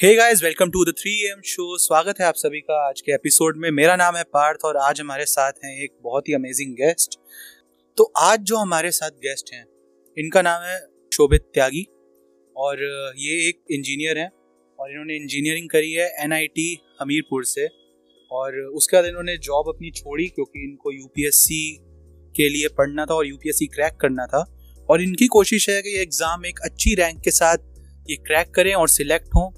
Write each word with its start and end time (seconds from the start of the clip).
Hey 0.00 0.14
guys 0.16 0.42
welcome 0.42 0.70
to 0.70 0.84
the 0.84 0.92
three 0.98 1.10
M 1.30 1.40
show 1.46 1.76
स्वागत 1.78 2.20
है 2.20 2.26
आप 2.26 2.34
सभी 2.34 2.60
का 2.60 2.76
आज 2.88 3.00
के 3.00 3.12
एपिसोड 3.12 3.56
में। 3.56 3.70
मेरा 3.70 3.96
नाम 3.96 4.16
है 4.16 4.22
पार्थ 4.24 4.64
और 4.64 4.76
आज 4.76 5.00
हमारे 5.00 5.24
साथ 5.26 5.52
हैं 5.64 5.72
एक 5.84 5.90
बहुत 6.02 6.28
ही 6.28 6.34
अमेजिंग 6.34 6.72
गेस्ट 6.74 7.18
तो 7.98 8.04
आज 8.18 8.40
जो 8.40 8.56
हमारे 8.56 8.90
साथ 8.90 9.10
गेस्ट 9.24 9.52
हैं, 9.54 9.64
इनका 10.16 10.42
नाम 10.42 10.62
है 10.62 10.78
शोभित 11.12 11.50
त्यागी 11.54 11.84
और 12.56 12.82
ये 13.18 13.36
एक 13.48 13.60
इंजीनियर 13.70 14.18
हैं 14.18 14.30
और 14.78 14.90
इन्होंने 14.90 15.16
इंजीनियरिंग 15.16 15.68
करी 15.68 15.92
है 15.92 16.08
एन 16.24 16.32
हमीरपुर 17.00 17.44
से 17.44 17.68
और 18.30 18.58
उसके 18.60 18.96
बाद 18.96 19.06
इन्होंने 19.06 19.36
जॉब 19.42 19.68
अपनी 19.68 19.90
छोड़ी 19.90 20.26
क्योंकि 20.26 20.64
इनको 20.64 20.92
यूपीएससी 20.92 21.62
के 22.34 22.48
लिए 22.48 22.68
पढ़ना 22.78 23.06
था 23.06 23.14
और 23.14 23.26
यूपीएससी 23.26 23.66
क्रैक 23.66 24.00
करना 24.00 24.26
था 24.26 24.44
और 24.88 25.02
इनकी 25.02 25.26
कोशिश 25.26 25.70
है 25.70 25.80
कि 25.82 25.96
ये 25.96 26.02
एग्ज़ाम 26.02 26.46
एक 26.46 26.60
अच्छी 26.64 26.94
रैंक 26.94 27.22
के 27.22 27.30
साथ 27.44 27.72
ये 28.10 28.16
क्रैक 28.16 28.54
करें 28.54 28.74
और 28.74 28.88
सिलेक्ट 28.88 29.34
हों। 29.34 29.50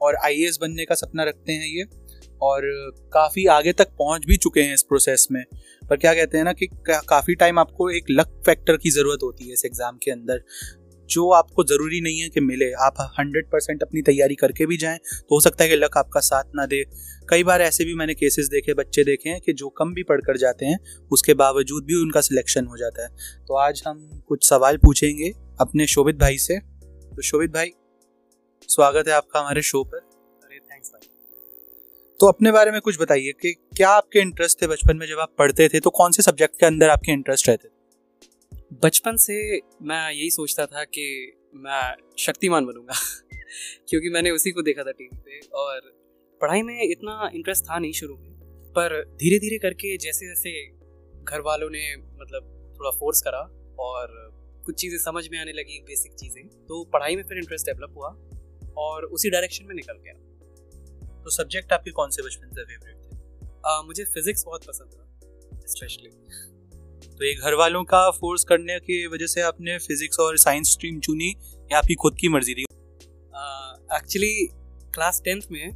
और 0.00 0.16
आईएएस 0.16 0.58
बनने 0.60 0.84
का 0.84 0.94
सपना 0.94 1.24
रखते 1.24 1.52
हैं 1.52 1.66
ये, 1.68 1.84
और 2.42 2.62
काफ़ी 3.12 3.44
आगे 3.48 3.72
तक 3.72 3.88
पहुँच 3.98 4.24
भी 4.26 4.36
चुके 4.36 4.62
हैं 4.62 4.74
इस 4.74 4.82
प्रोसेस 4.82 5.26
में। 5.32 5.44
पर 5.82 5.96
क्या 5.96 6.14
कहते 6.14 6.38
हैं 6.38 6.44
ना 6.44 6.52
कि 6.52 6.66
काफ़ी 6.86 7.34
टाइम 7.34 7.58
आपको 7.58 7.90
एक 7.90 8.10
लक 8.10 8.40
फैक्टर 8.46 8.76
की 8.76 8.90
ज़रूरत 8.90 9.22
होती 9.22 9.46
है 9.46 9.52
इस 9.52 9.64
एग्ज़ाम 9.64 9.98
के 9.98 10.10
अंदर। 10.10 10.42
जो 11.08 11.28
आपको 11.32 11.64
ज़रूरी 11.64 12.00
नहीं 12.00 12.20
है 12.20 12.28
कि 12.28 12.40
मिले, 12.40 12.70
आप 12.74 12.94
हंड्रेड 13.18 13.46
परसेंट 13.46 13.82
अपनी 13.82 14.02
तैयारी 14.02 14.34
करके 14.34 14.66
भी 14.66 14.76
जाएँ 14.76 14.98
तो 14.98 15.34
हो 15.34 15.40
सकता 15.40 15.64
है 15.64 15.70
कि 15.70 15.76
लक 15.76 15.96
आपका 15.96 16.20
साथ 16.20 16.44
ना 16.56 16.66
दे। 16.66 16.82
कई 17.28 17.44
बार 17.44 17.62
ऐसे 17.62 17.84
भी 17.84 17.94
मैंने 17.94 18.14
केसेस 18.14 18.48
देखे, 18.48 18.74
बच्चे 18.74 19.04
देखे 19.04 19.30
हैं 19.30 19.40
कि 19.40 19.52
जो 19.52 19.68
कम 19.78 19.94
भी 19.94 20.02
पढ़ 20.02 20.20
कर 20.20 20.36
जाते 20.36 20.66
हैं, 20.66 20.78
उसके 21.10 21.34
बावजूद 21.34 21.84
भी 21.84 21.94
उनका 21.94 22.20
सिलेक्शन 22.20 22.66
हो 22.66 22.76
जाता 22.76 23.04
है। 23.04 23.44
तो 23.46 23.56
आज 23.58 23.82
हम 23.86 24.22
कुछ 24.28 24.48
सवाल 24.48 24.76
पूछेंगे 24.76 25.32
अपने 25.60 25.86
शोभित 25.86 26.16
भाई 26.16 26.38
से। 26.38 26.58
तो 26.58 27.22
शोभित 27.22 27.50
भाई 27.50 27.72
स्वागत 28.68 29.08
है 29.08 29.14
आपका 29.14 29.40
हमारे 29.40 29.62
शो 29.62 29.84
पर। 29.84 29.96
अरे 30.44 30.58
थैंक्स 30.58 30.88
भाई। 30.88 31.08
तो 32.20 32.26
अपने 32.26 32.52
बारे 32.52 32.70
में 32.70 32.80
कुछ 32.80 33.00
बताइए 33.00 33.32
कि 33.32 33.52
क्या 33.52 33.90
आपके 33.90 34.18
इंटरेस्ट 34.18 34.62
थे 34.62 34.66
बचपन 34.66 34.96
में 34.96 35.06
जब 35.06 35.18
आप 35.18 35.34
पढ़ते 35.38 35.68
थे? 35.68 35.80
तो 35.80 35.90
कौन 35.90 36.12
से 36.12 36.22
सब्जेक्ट 36.22 36.60
के 36.60 36.66
अंदर 36.66 36.88
आपके 36.88 37.12
इंटरेस्ट 37.12 37.48
रहते 37.48 37.68
थे? 37.68 37.72
बचपन 38.82 39.16
से 39.16 39.56
मैं 39.82 40.12
यही 40.12 40.30
सोचता 40.30 40.66
था 40.66 40.84
कि 40.84 41.32
मैं 41.54 41.94
शक्तिमान 42.18 42.66
बनूँगा, 42.66 42.94
क्योंकि 43.88 44.10
मैंने 44.10 44.30
उसी 44.30 44.50
को 44.50 44.62
देखा 44.62 44.82
था 44.82 44.90
टीवी 44.90 45.16
पे 45.16 45.40
और 45.54 45.80
पढ़ाई 46.40 46.62
में 46.62 46.90
इतना 46.90 47.30
इंटरेस्ट 47.34 47.64
था 47.64 47.78
नहीं 47.78 47.92
शुरू 47.92 48.16
में। 48.16 48.30
पर 48.70 49.04
धीरे 49.04 49.38
धीरे 49.38 49.58
करके 49.58 49.96
जैसे 49.96 50.26
जैसे 50.26 50.66
घर 51.24 51.40
वालों 51.40 51.70
ने 51.70 51.96
मतलब 51.96 52.74
थोड़ा 52.78 52.90
फोर्स 52.90 53.22
करा 53.22 53.74
और 53.78 54.36
कुछ 54.64 54.74
चीज़ें 54.74 54.98
समझ 54.98 55.28
में 55.28 55.38
आने 55.38 55.52
लगी 55.52 55.80
बेसिक 55.80 56.12
चीज़ें 56.12 56.46
तो 56.46 56.84
पढ़ाई 56.84 57.16
में 57.16 57.22
फिर 57.22 57.38
इंटरेस्ट 57.38 57.66
डेवलप 57.66 57.94
हुआ। 57.96 58.25
और 58.78 59.04
उसी 59.06 59.30
डायरेक्शन 59.30 59.64
में 59.64 59.74
निकल 59.74 59.98
गया। 59.98 60.14
तो 61.24 61.30
सब्जेक्ट 61.30 61.72
आपके 61.72 61.90
कौन 61.90 62.10
से 62.10 62.22
बचपन 62.22 62.50
से 62.50 62.64
फेवरेट 62.64 62.96
थे? 62.96 63.16
आ, 63.66 63.82
मुझे 63.82 64.04
फिजिक्स 64.04 64.44
बहुत 64.46 64.64
पसंद 64.64 64.90
था 64.90 65.02
स्पेशली 65.68 66.10
तो 67.10 67.24
ये 67.24 67.32
घर 67.34 67.54
वालों 67.54 67.82
का 67.84 68.10
फोर्स 68.10 68.44
करने 68.44 68.78
की 68.80 69.06
वजह 69.06 69.26
से 69.26 69.40
आपने 69.40 69.78
फिजिक्स 69.78 70.18
और 70.20 70.36
साइंस 70.38 70.72
स्ट्रीम 70.72 70.98
चुनी 71.00 71.28
या 71.72 71.78
आपकी 71.78 71.94
खुद 71.94 72.16
की 72.20 72.28
मर्ज़ी 72.28 72.54
थी। 72.54 72.62
एक्चुअली 73.96 74.48
क्लास 74.94 75.20
टेंथ 75.24 75.42
में 75.52 75.70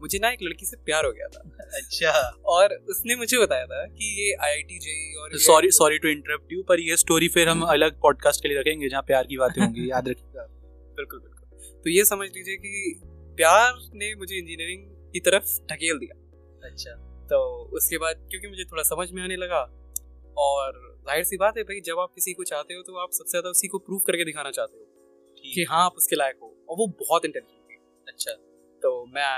मुझे 0.00 0.18
ना 0.18 0.30
एक 0.30 0.42
लड़की 0.42 0.66
से 0.66 0.76
प्यार 0.76 1.06
हो 1.06 1.12
गया 1.12 1.26
था। 1.28 1.40
अच्छा। 1.74 2.10
और 2.46 2.74
उसने 2.90 3.16
मुझे 3.16 3.38
बताया 3.38 3.64
था 3.66 3.84
कि 3.86 4.12
ये 4.20 4.34
आई 4.34 4.50
आई 4.50 4.62
टी 4.62 4.78
जेई 4.78 5.14
और 5.22 5.38
sorry 5.46 5.70
sorry 5.70 5.98
to 5.98 6.08
interrupt 6.08 6.52
you 6.52 6.62
पर 6.62 6.80
ये 6.80 6.96
स्टोरी 6.96 7.28
फिर 7.28 7.48
हम 7.48 7.62
अलग 7.68 8.00
पॉडकास्ट 8.00 8.42
के 8.42 8.48
लिए 8.48 8.58
रखेंगे 8.58 8.88
जहाँ 8.88 9.02
प्यार 9.02 9.26
की 9.26 9.36
बातें 9.36 9.62
होंगी 9.62 9.90
याद 9.90 10.08
रखिएगा। 10.08 10.46
बिल्कुल 10.96 11.20
बिल्कुल। 11.20 11.37
तो 11.84 11.90
ये 11.90 12.04
समझ 12.04 12.28
लीजिए 12.28 12.56
कि 12.56 13.00
प्यार 13.38 13.72
ने 13.94 14.14
मुझे 14.14 14.36
इंजीनियरिंग 14.36 14.86
की 15.12 15.20
तरफ़ 15.20 15.50
ढकेल 15.66 15.98
दिया। 15.98 16.14
अच्छा। 16.62 16.94
तो 17.26 17.38
उसके 17.76 17.98
बाद 17.98 18.26
क्योंकि 18.30 18.48
मुझे 18.48 18.64
थोड़ा 18.64 18.82
समझ 18.82 19.10
में 19.12 19.22
आने 19.22 19.36
लगा 19.36 19.60
और 20.36 20.80
ज़ाहिर 21.06 21.24
सी 21.24 21.36
बात 21.36 21.56
है 21.58 21.62
भाई 21.62 21.80
जब 21.80 21.98
आप 21.98 22.12
किसी 22.14 22.32
को 22.32 22.44
चाहते 22.44 22.74
हो 22.74 22.82
तो 22.82 22.96
आप 22.96 23.12
सबसे 23.12 23.30
ज़्यादा 23.30 23.50
उसी 23.50 23.68
को 23.68 23.78
प्रूव 23.78 24.00
करके 24.06 24.24
दिखाना 24.24 24.50
चाहते 24.50 24.78
हो 24.78 24.84
कि 25.44 25.64
हाँ 25.70 25.84
आप 25.84 25.94
उसके 25.96 26.16
लायक 26.16 26.36
हो 26.42 26.54
और 26.68 26.76
वो 26.78 26.86
बहुत 27.00 27.24
इंटेलिजेंट 27.24 27.70
है 27.72 27.78
अच्छा। 28.06 28.32
तो 28.82 28.90
मैं 29.06 29.30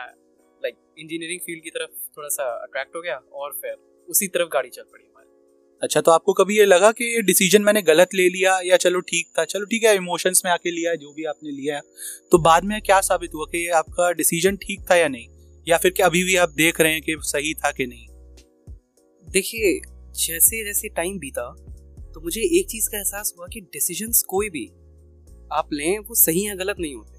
लाइक 0.62 0.76
इंजीनियरिंग 0.98 1.40
फ़ील्ड 1.40 1.62
की 1.64 1.70
तरफ़ 1.70 1.90
थोड़ा 2.16 2.28
सा 2.28 2.44
अट्रैक्ट 2.62 2.96
हो 2.96 3.02
गया 3.02 3.16
और 3.34 3.52
फिर 3.62 3.76
उसी 4.08 4.28
तरफ़ 4.28 4.48
गाड़ी 4.48 4.70
चल 4.70 4.82
पड़ी। 4.82 5.04
अच्छा 5.82 6.00
तो 6.00 6.10
आपको 6.10 6.32
कभी 6.32 6.58
ये 6.58 6.64
लगा 6.64 6.92
कि 6.92 7.04
ये 7.14 7.22
डिसीज़न 7.22 7.62
मैंने 7.62 7.82
गलत 7.82 8.08
ले 8.14 8.28
लिया 8.28 8.58
या 8.64 8.76
चलो 8.76 9.00
ठीक 9.00 9.26
था? 9.38 9.44
चलो 9.44 9.64
ठीक 9.64 9.84
है 9.84 9.94
इमोशंस 9.96 10.42
में 10.44 10.52
आके 10.52 10.70
लिया 10.70 10.94
जो 10.94 11.12
भी 11.12 11.24
आपने 11.24 11.50
लिया 11.50 11.74
है। 11.74 11.80
तो 12.32 12.38
बाद 12.38 12.64
में 12.64 12.80
क्या 12.82 13.00
साबित 13.00 13.30
हुआ 13.34 13.44
कि 13.44 13.58
ये 13.58 13.70
आपका 13.70 14.10
डिसीज़न 14.12 14.56
ठीक 14.56 14.80
था 14.90 14.94
या 14.94 15.08
नहीं? 15.08 15.26
या 15.68 15.78
फिर 15.78 15.90
क्या 15.90 16.06
अभी 16.06 16.24
भी 16.24 16.36
आप 16.36 16.50
देख 16.50 16.80
रहे 16.80 16.92
हैं 16.92 17.02
कि 17.02 17.16
सही 17.20 17.54
था 17.54 17.70
कि 17.70 17.86
नहीं? 17.86 18.06
देखिए 19.24 19.80
जैसे 20.16 20.64
जैसे 20.64 20.88
टाइम 20.88 21.18
बीता 21.18 21.48
तो 22.14 22.20
मुझे 22.20 22.40
एक 22.60 22.68
चीज़ 22.68 22.88
का 22.90 22.98
एहसास 22.98 23.34
हुआ 23.38 23.46
कि 23.46 23.60
डिसीज़न 23.60 24.12
कोई 24.28 24.48
भी 24.48 24.66
आप 25.52 25.68
लें, 25.72 25.98
वो 25.98 26.14
सही 26.14 26.46
या 26.46 26.54
गलत 26.54 26.76
नहीं 26.80 26.94
होते। 26.94 27.18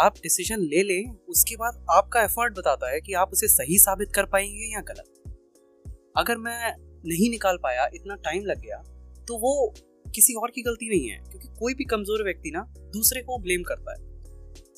आप 0.00 0.14
डिसीज़न 0.22 0.60
ले 0.60 0.82
लें, 0.82 1.10
उसके 1.28 1.56
बाद 1.56 1.86
आपका 1.90 2.22
एफर्ट 2.22 2.58
बताता 2.58 2.90
है 2.90 3.00
कि 3.00 3.12
आप 3.12 3.30
उसे 3.32 3.48
सही 3.48 3.78
साबित 3.78 4.12
कर 4.14 4.24
पाएँगे 4.24 4.72
या 4.72 4.80
गलत। 4.80 5.04
अगर 6.16 6.36
मैं 6.36 6.87
नहीं 7.08 7.30
निकाल 7.30 7.58
पाया, 7.62 7.88
इतना 7.94 8.14
टाइम 8.24 8.44
लग 8.44 8.60
गया 8.60 8.82
तो 9.28 9.38
वो 9.38 9.74
किसी 10.06 10.34
और 10.34 10.50
की 10.50 10.62
गलती 10.62 10.88
नहीं 10.88 11.08
है, 11.08 11.18
क्योंकि 11.20 11.48
कोई 11.58 11.74
भी 11.74 11.84
कमज़ोर 11.86 12.22
व्यक्ति 12.24 12.50
ना 12.50 12.60
दूसरे 12.92 13.22
को 13.22 13.38
ब्लेम 13.38 13.62
करता 13.64 13.92
है। 13.92 14.06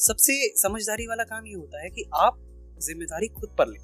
सबसे 0.01 0.35
समझदारी 0.59 1.07
वाला 1.07 1.25
काम 1.27 1.47
ये 1.47 1.55
होता 1.55 1.83
है 1.83 1.91
कि 1.91 2.05
आप 2.17 2.39
ज़िम्मेदारी 2.81 3.29
खुद 3.31 3.55
पर 3.59 3.69
लें। 3.69 3.79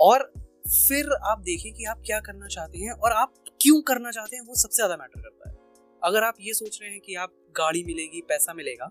और 0.00 0.32
फिर 0.68 1.12
आप 1.24 1.40
देखें 1.40 1.72
कि 1.74 1.84
आप 1.86 2.02
क्या 2.06 2.18
करना 2.20 2.46
चाहते 2.48 2.78
हैं 2.78 2.92
और 2.92 3.12
आप 3.14 3.34
क्यों 3.60 3.80
करना 3.82 4.10
चाहते 4.10 4.36
हैं, 4.36 4.42
वो 4.44 4.54
सबसे 4.56 4.76
ज़्यादा 4.76 4.96
मैटर 4.96 5.20
करता 5.20 5.48
है। 5.48 5.56
अगर 6.02 6.24
आप 6.24 6.36
ये 6.40 6.52
सोच 6.54 6.78
रहे 6.80 6.90
हैं 6.90 7.00
कि 7.00 7.14
आप 7.16 7.32
गाड़ी 7.56 7.82
मिलेगी, 7.84 8.20
पैसा 8.22 8.54
मिलेगा, 8.54 8.90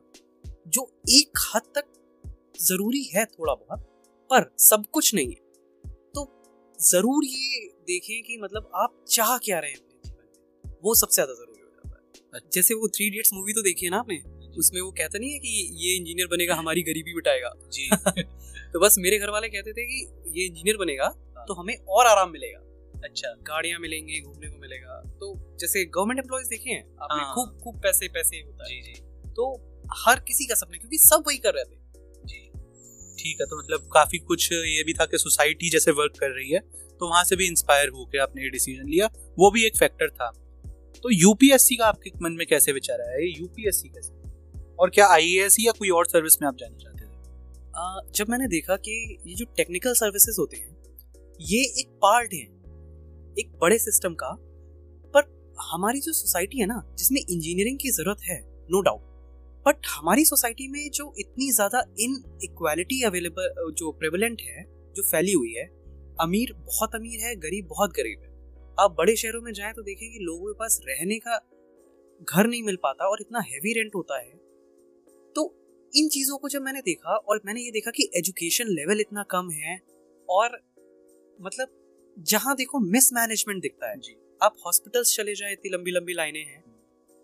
जो 0.68 0.90
एक 1.12 1.40
हद 1.48 1.72
तक 1.76 1.94
ज़रूरी 2.62 3.04
है 3.06 3.26
थोड़ा 3.28 3.54
बहुत, 3.56 3.80
पर 4.30 4.52
सब 4.60 4.86
कुछ 4.94 5.14
नहीं 5.16 5.28
है 5.28 5.92
तो 6.12 6.26
ज़रूर 6.80 7.26
ये 7.26 7.68
देखें 7.88 8.24
कि 8.24 8.38
मतलब 8.38 8.72
आप 8.76 9.04
चाह 9.10 9.38
क्या 9.38 9.60
रहे 9.60 9.72
हैं 9.72 9.78
अपने 9.78 10.10
जीवन 10.10 10.24
में? 10.24 10.80
वो 10.84 10.96
सबसे 10.96 11.14
ज़्यादा 11.14 11.34
ज़रूरी 11.34 11.62
हो 11.62 11.70
जाता 11.70 11.96
है। 11.96 12.32
अच्छा। 12.34 12.50
जैसे 12.54 12.74
वो 12.74 12.88
थ्री 12.88 13.08
इडियट्स 13.08 13.34
मूवी 13.34 13.54
तो 13.54 13.62
देखी 13.62 13.86
है 13.86 13.92
ना 13.92 13.98
आपने? 13.98 14.18
उसमें 14.58 14.82
वो 14.82 14.92
कहता 14.92 15.20
नहीं 15.20 15.32
है 15.32 15.40
कि 15.40 15.78
ये 15.80 15.96
इंजीनियर 15.98 16.28
बनेगा 16.28 16.56
हमारी 16.56 16.82
गरीबी 16.82 17.14
बिटाएगा 17.14 17.54
जी। 17.74 17.90
तो 18.74 18.80
बस 18.80 18.96
मेरे 19.00 19.20
घर 19.20 19.30
वाले 19.30 19.50
कहते 19.50 19.74
थे 19.74 19.86
कि 19.86 20.06
ये 20.40 20.46
इंजीनियर 20.46 20.78
बनेगा 20.78 21.06
हाँ। 21.06 21.46
तो 21.48 21.54
हमें 21.54 21.76
और 21.90 22.08
आराम 22.08 22.32
मिलेगा। 22.32 22.60
अच्छा। 23.04 23.34
गाड़ियाँ 23.34 23.80
मिलेंगी 23.80 24.22
घूमने 24.22 24.48
को 24.48 24.58
मिलेगा। 24.58 25.02
तो 25.20 25.58
जैसे 25.60 25.86
गवर्नमेंट 25.86 26.20
एम्प्लॉयज़ 26.20 26.50
देखे 26.50 26.70
हैं 26.70 26.84
आपने 27.02 27.22
हाँ। 27.24 27.34
खूब 27.36 27.60
खूब 27.64 27.82
पैसे 27.82 28.08
पैसे 28.08 28.38
होता 28.38 28.64
है। 28.64 28.70
जी 28.70 28.82
जी। 28.82 29.02
तो 29.32 29.54
हर 30.06 30.20
किसी 30.20 30.46
का 30.46 30.56
सपना 30.56 30.78
क्योंकि 30.78 30.98
सब 30.98 31.24
वही 31.28 31.38
कर 31.38 31.54
रहे 31.54 31.64
थे। 31.64 31.86
ठीक 33.18 33.38
है 33.42 33.46
तो 33.48 33.58
मतलब 33.58 33.90
काफ़ी 33.94 34.18
कुछ 34.18 34.52
ये 34.52 34.84
भी 34.84 34.94
था 34.94 35.06
कि 35.06 35.18
सोसाइटी 35.18 35.70
जैसे 35.70 35.92
वर्क 35.92 36.18
कर 36.20 36.30
रही 36.30 36.52
है। 36.52 36.60
तो 37.00 37.10
वहाँ 37.10 37.24
से 37.24 37.36
भी 37.36 37.48
इंस्पायर 37.48 37.90
होकर 37.90 38.20
आपने 38.20 38.44
ये 38.44 38.50
डिसीज़न 38.50 38.90
लिया। 38.90 39.08
वो 39.40 39.52
भी 39.52 39.66
एक 39.66 39.78
फैक्टर 39.78 40.10
था। 40.10 40.32
तो 41.04 41.12
यूपीएससी 41.14 41.76
का 41.76 41.86
आपके 41.86 42.12
मन 42.22 42.32
में 42.32 42.46
कैसे 42.48 42.72
विचार 42.72 43.02
आया? 43.02 43.18
ये 43.18 43.34
यूपीएससी 43.40 43.90
कैसे? 43.90 44.14
और 44.80 44.90
क्या 44.90 45.08
आईएएस 45.08 45.56
या 45.60 45.72
कोई 45.72 45.90
और 45.90 46.06
सर्विस 46.06 46.42
में 46.42 46.48
आप 46.48 46.56
जाना 46.56 46.78
चाहते 46.78 46.96
थे? 46.96 48.12
जब 48.14 48.30
मैंने 48.30 48.48
देखा 48.48 48.76
कि 48.78 49.18
ये 49.28 49.36
जो 49.36 49.46
टेक्निकल 49.58 49.94
सर्विसेज़ 49.94 50.40
होते 50.40 50.58
हैं, 50.58 50.76
ये 51.40 51.60
एक 51.80 51.90
पार्ट 52.02 52.34
है, 52.34 52.46
एक 53.40 53.52
बड़े 53.62 53.78
सिस्टम 53.80 54.14
का, 54.14 54.32
पर 55.14 55.56
हमारी 55.72 56.00
जो 56.00 56.14
सोसाइटी 56.14 56.60
है 56.60 56.66
ना, 56.66 56.82
जिसमें 56.98 57.20
इंजीनियरिंग 57.22 57.78
की 57.80 57.92
ज़रूरत 57.92 58.22
है 58.24 58.40
नो 58.72 58.82
डाउट 58.82 59.06
बट 59.66 59.88
हमारी 59.90 60.24
सोसाइटी 60.26 60.68
में 60.68 60.90
जो 60.94 61.14
इतनी 61.20 61.52
ज़्यादा 61.52 61.84
इन 62.00 62.14
इक्वालिटी 62.44 63.02
अवेलेबल 63.04 63.72
जो 63.72 63.92
प्रेवलेंट 63.92 64.42
है, 64.42 64.64
जो 64.96 65.04
फैली 65.04 65.32
हुई 65.32 65.54
है 65.54 65.66
अमीर 66.22 66.54
बहुत 66.54 66.96
अमीर 66.96 67.20
है 67.20 67.36
गरीब 67.36 67.68
बहुत 67.68 67.92
गरीब 67.92 68.20
है। 68.20 68.30
आप 68.80 68.96
बड़े 68.98 69.16
शहरों 69.16 69.42
में 69.42 69.52
जाएँ 69.54 69.74
तो 69.74 69.82
देखें 69.82 70.12
कि 70.12 70.20
लोगों 70.20 70.54
के 70.54 70.58
पास 70.60 70.80
रहने 70.88 71.20
का 71.20 71.38
घर 72.24 72.48
नहीं 72.48 72.64
मिल 72.64 72.76
पाता 72.76 73.08
और 73.08 73.18
इतना 73.22 73.40
हैवी 73.40 73.74
रेंट 73.74 73.96
होता 73.96 74.20
है। 74.20 74.32
तो 75.36 75.44
इन 75.94 76.08
चीज़ों 76.08 76.38
को 76.38 76.50
जब 76.50 76.62
मैंने 76.62 76.82
देखा 76.82 77.16
और 77.16 77.42
मैंने 77.46 77.62
ये 77.62 77.72
देखा 77.72 77.92
कि 77.92 78.10
एजुकेशन 78.16 78.66
लेवल 78.68 79.02
इतना 79.02 79.24
कम 79.24 79.50
है 79.52 79.82
और 80.30 80.60
मतलब 81.42 81.68
जहाँ 82.20 82.56
देखो 82.56 82.80
मिसमैनेजमेंट 82.80 83.62
दिखता 83.62 83.90
है। 83.90 84.00
जी। 84.00 84.16
आप 84.44 84.56
हॉस्पिटल्स 84.66 85.16
चले 85.18 85.36
जाए 85.36 85.52
इतनी 85.52 85.78
लंबी 85.78 85.92
लंबी 85.92 86.14
लाइनें 86.14 86.46
हैं। 86.46 86.64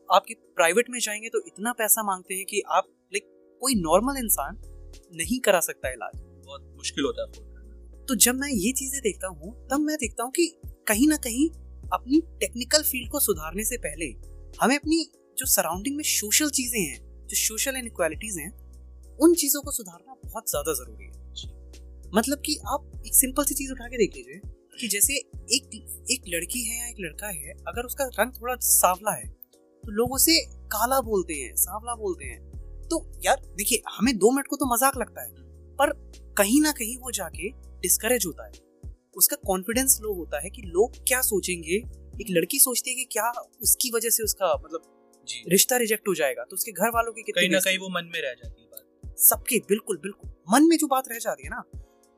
आपकी 0.10 0.34
प्राइवेट 0.34 0.90
में 0.90 1.00
जाएँगे 1.00 1.30
तो 1.30 1.40
इतना 1.48 1.74
पैसा 1.74 2.04
मांगते 2.04 2.34
हैं 2.34 2.46
कि 2.46 2.62
आप 2.68 2.88
लाइक 2.88 3.24
कोई 3.62 3.76
नॉर्मल 3.76 4.18
इंसान 4.18 4.62
नहीं 5.14 5.40
करा 5.40 5.60
सकता 5.60 5.90
इलाज। 5.90 6.22
बहुत 6.46 6.74
मुश्किल 6.76 7.04
होता 7.04 7.24
है। 7.24 7.53
तो 8.08 8.16
जब 8.16 8.36
मैं 8.36 8.50
ये 8.50 8.72
चीज़ें 8.72 9.00
देखता 9.02 9.28
हूँ 9.28 9.52
तब 9.68 9.80
मैं 9.80 9.96
देखता 9.98 10.24
हूँ 10.24 10.32
कि 10.32 10.46
कहीं 10.88 11.08
ना 11.08 11.18
कहीं 11.18 11.50
अपनी 11.90 12.20
टेक्निकल 12.40 12.82
फ़ील्ड 12.82 13.12
को 13.12 13.20
सुधारने 13.20 13.64
से 13.64 13.78
पहले 13.78 14.06
हमें 14.62 14.76
अपनी 14.76 15.04
जो 15.38 15.46
सराउंडिंग 15.46 15.96
में 15.98 16.04
सोशल 16.04 16.50
चीज़ें 16.50 16.80
हैं 16.80 17.28
जो 17.28 17.36
सोशल 17.38 17.76
इनक्वालिटीज 17.78 18.38
हैं 18.38 18.50
उन 19.20 19.34
चीज़ों 19.36 19.62
को 19.62 19.72
सुधारना 19.72 20.16
बहुत 20.24 20.50
ज़्यादा 20.50 20.74
ज़रूरी 20.74 21.06
है। 21.06 21.12
मतलब 22.16 22.42
कि 22.46 22.58
आप 22.68 22.92
एक 23.08 23.16
सिंपल 23.16 23.44
सी 23.44 23.56
चीज़ 23.56 23.72
उठा 23.72 23.88
के 23.88 23.98
देख 23.98 24.16
लीजिए 24.16 24.40
कि 24.80 24.88
जैसे 24.88 25.14
एक 25.14 25.76
एक 26.12 26.24
लड़की 26.28 26.64
है 26.64 26.80
या 26.80 26.88
एक 26.88 27.00
लड़का 27.00 27.28
है 27.30 27.54
अगर 27.68 27.86
उसका 27.86 28.06
रंग 28.20 28.32
थोड़ा 28.32 28.56
सावला 28.64 29.12
है 29.12 29.28
तो 29.84 29.92
लोग 29.92 30.14
उसे 30.14 30.40
काला 30.72 31.00
बोलते 31.02 31.34
हैं 31.34 31.56
सांवला 31.56 31.96
बोलते 31.96 32.26
हैं। 32.26 32.88
तो 32.88 33.06
यार 33.26 33.42
देखिए 33.58 33.82
हमें 33.90 34.18
दो 34.18 34.32
मिनट 34.32 34.48
को 34.48 34.56
तो 34.56 34.74
मज़ाक 34.74 34.98
लगता 34.98 35.22
है 35.22 35.32
पर 35.80 35.92
कहीं 36.38 36.62
ना 36.62 36.72
कहीं 36.72 36.98
वो 36.98 37.12
जाके 37.12 37.50
डिस्करेज 37.82 38.26
होता 38.26 38.46
है। 38.46 38.52
उसका 39.16 39.36
कॉन्फिडेंस 39.48 40.00
लो 40.02 40.14
होता 40.14 40.40
है 40.40 40.50
कि 40.50 40.62
लोग 40.62 40.96
क्या 41.08 41.22
सोचेंगे 41.22 41.76
एक 42.22 42.28
लड़की 42.30 42.60
सोचती 42.60 42.90
है 42.90 42.96
कि 42.96 43.04
क्या 43.12 43.30
उसकी 43.62 43.92
वजह 43.96 44.10
से 44.10 44.24
उसका 44.24 44.54
मतलब 44.56 44.90
रिश्ता 45.48 45.78
रिजेक्ट 45.78 46.08
हो 46.08 46.16
जाएगा 46.16 46.44
तो 46.44 46.56
उसके 46.56 46.72
घर 46.72 46.90
वालों 46.90 47.12
की 47.14 47.22
कहीं 47.32 47.50
ना 47.50 47.60
कहीं 47.60 47.78
वो 47.78 47.90
मन 47.90 48.06
में 48.06 48.22
रह 48.22 48.34
जाती 48.34 48.62
है 48.62 48.68
बात। 48.68 49.18
सबके 49.20 49.60
बिल्कुल 49.60 49.98
बिल्कुल। 49.98 50.32
मन 50.50 50.68
में 50.68 50.78
जो 50.78 50.88
बात 50.88 51.10
रह 51.12 51.18
जाती 51.18 51.44
है 51.44 51.50
ना 51.50 51.64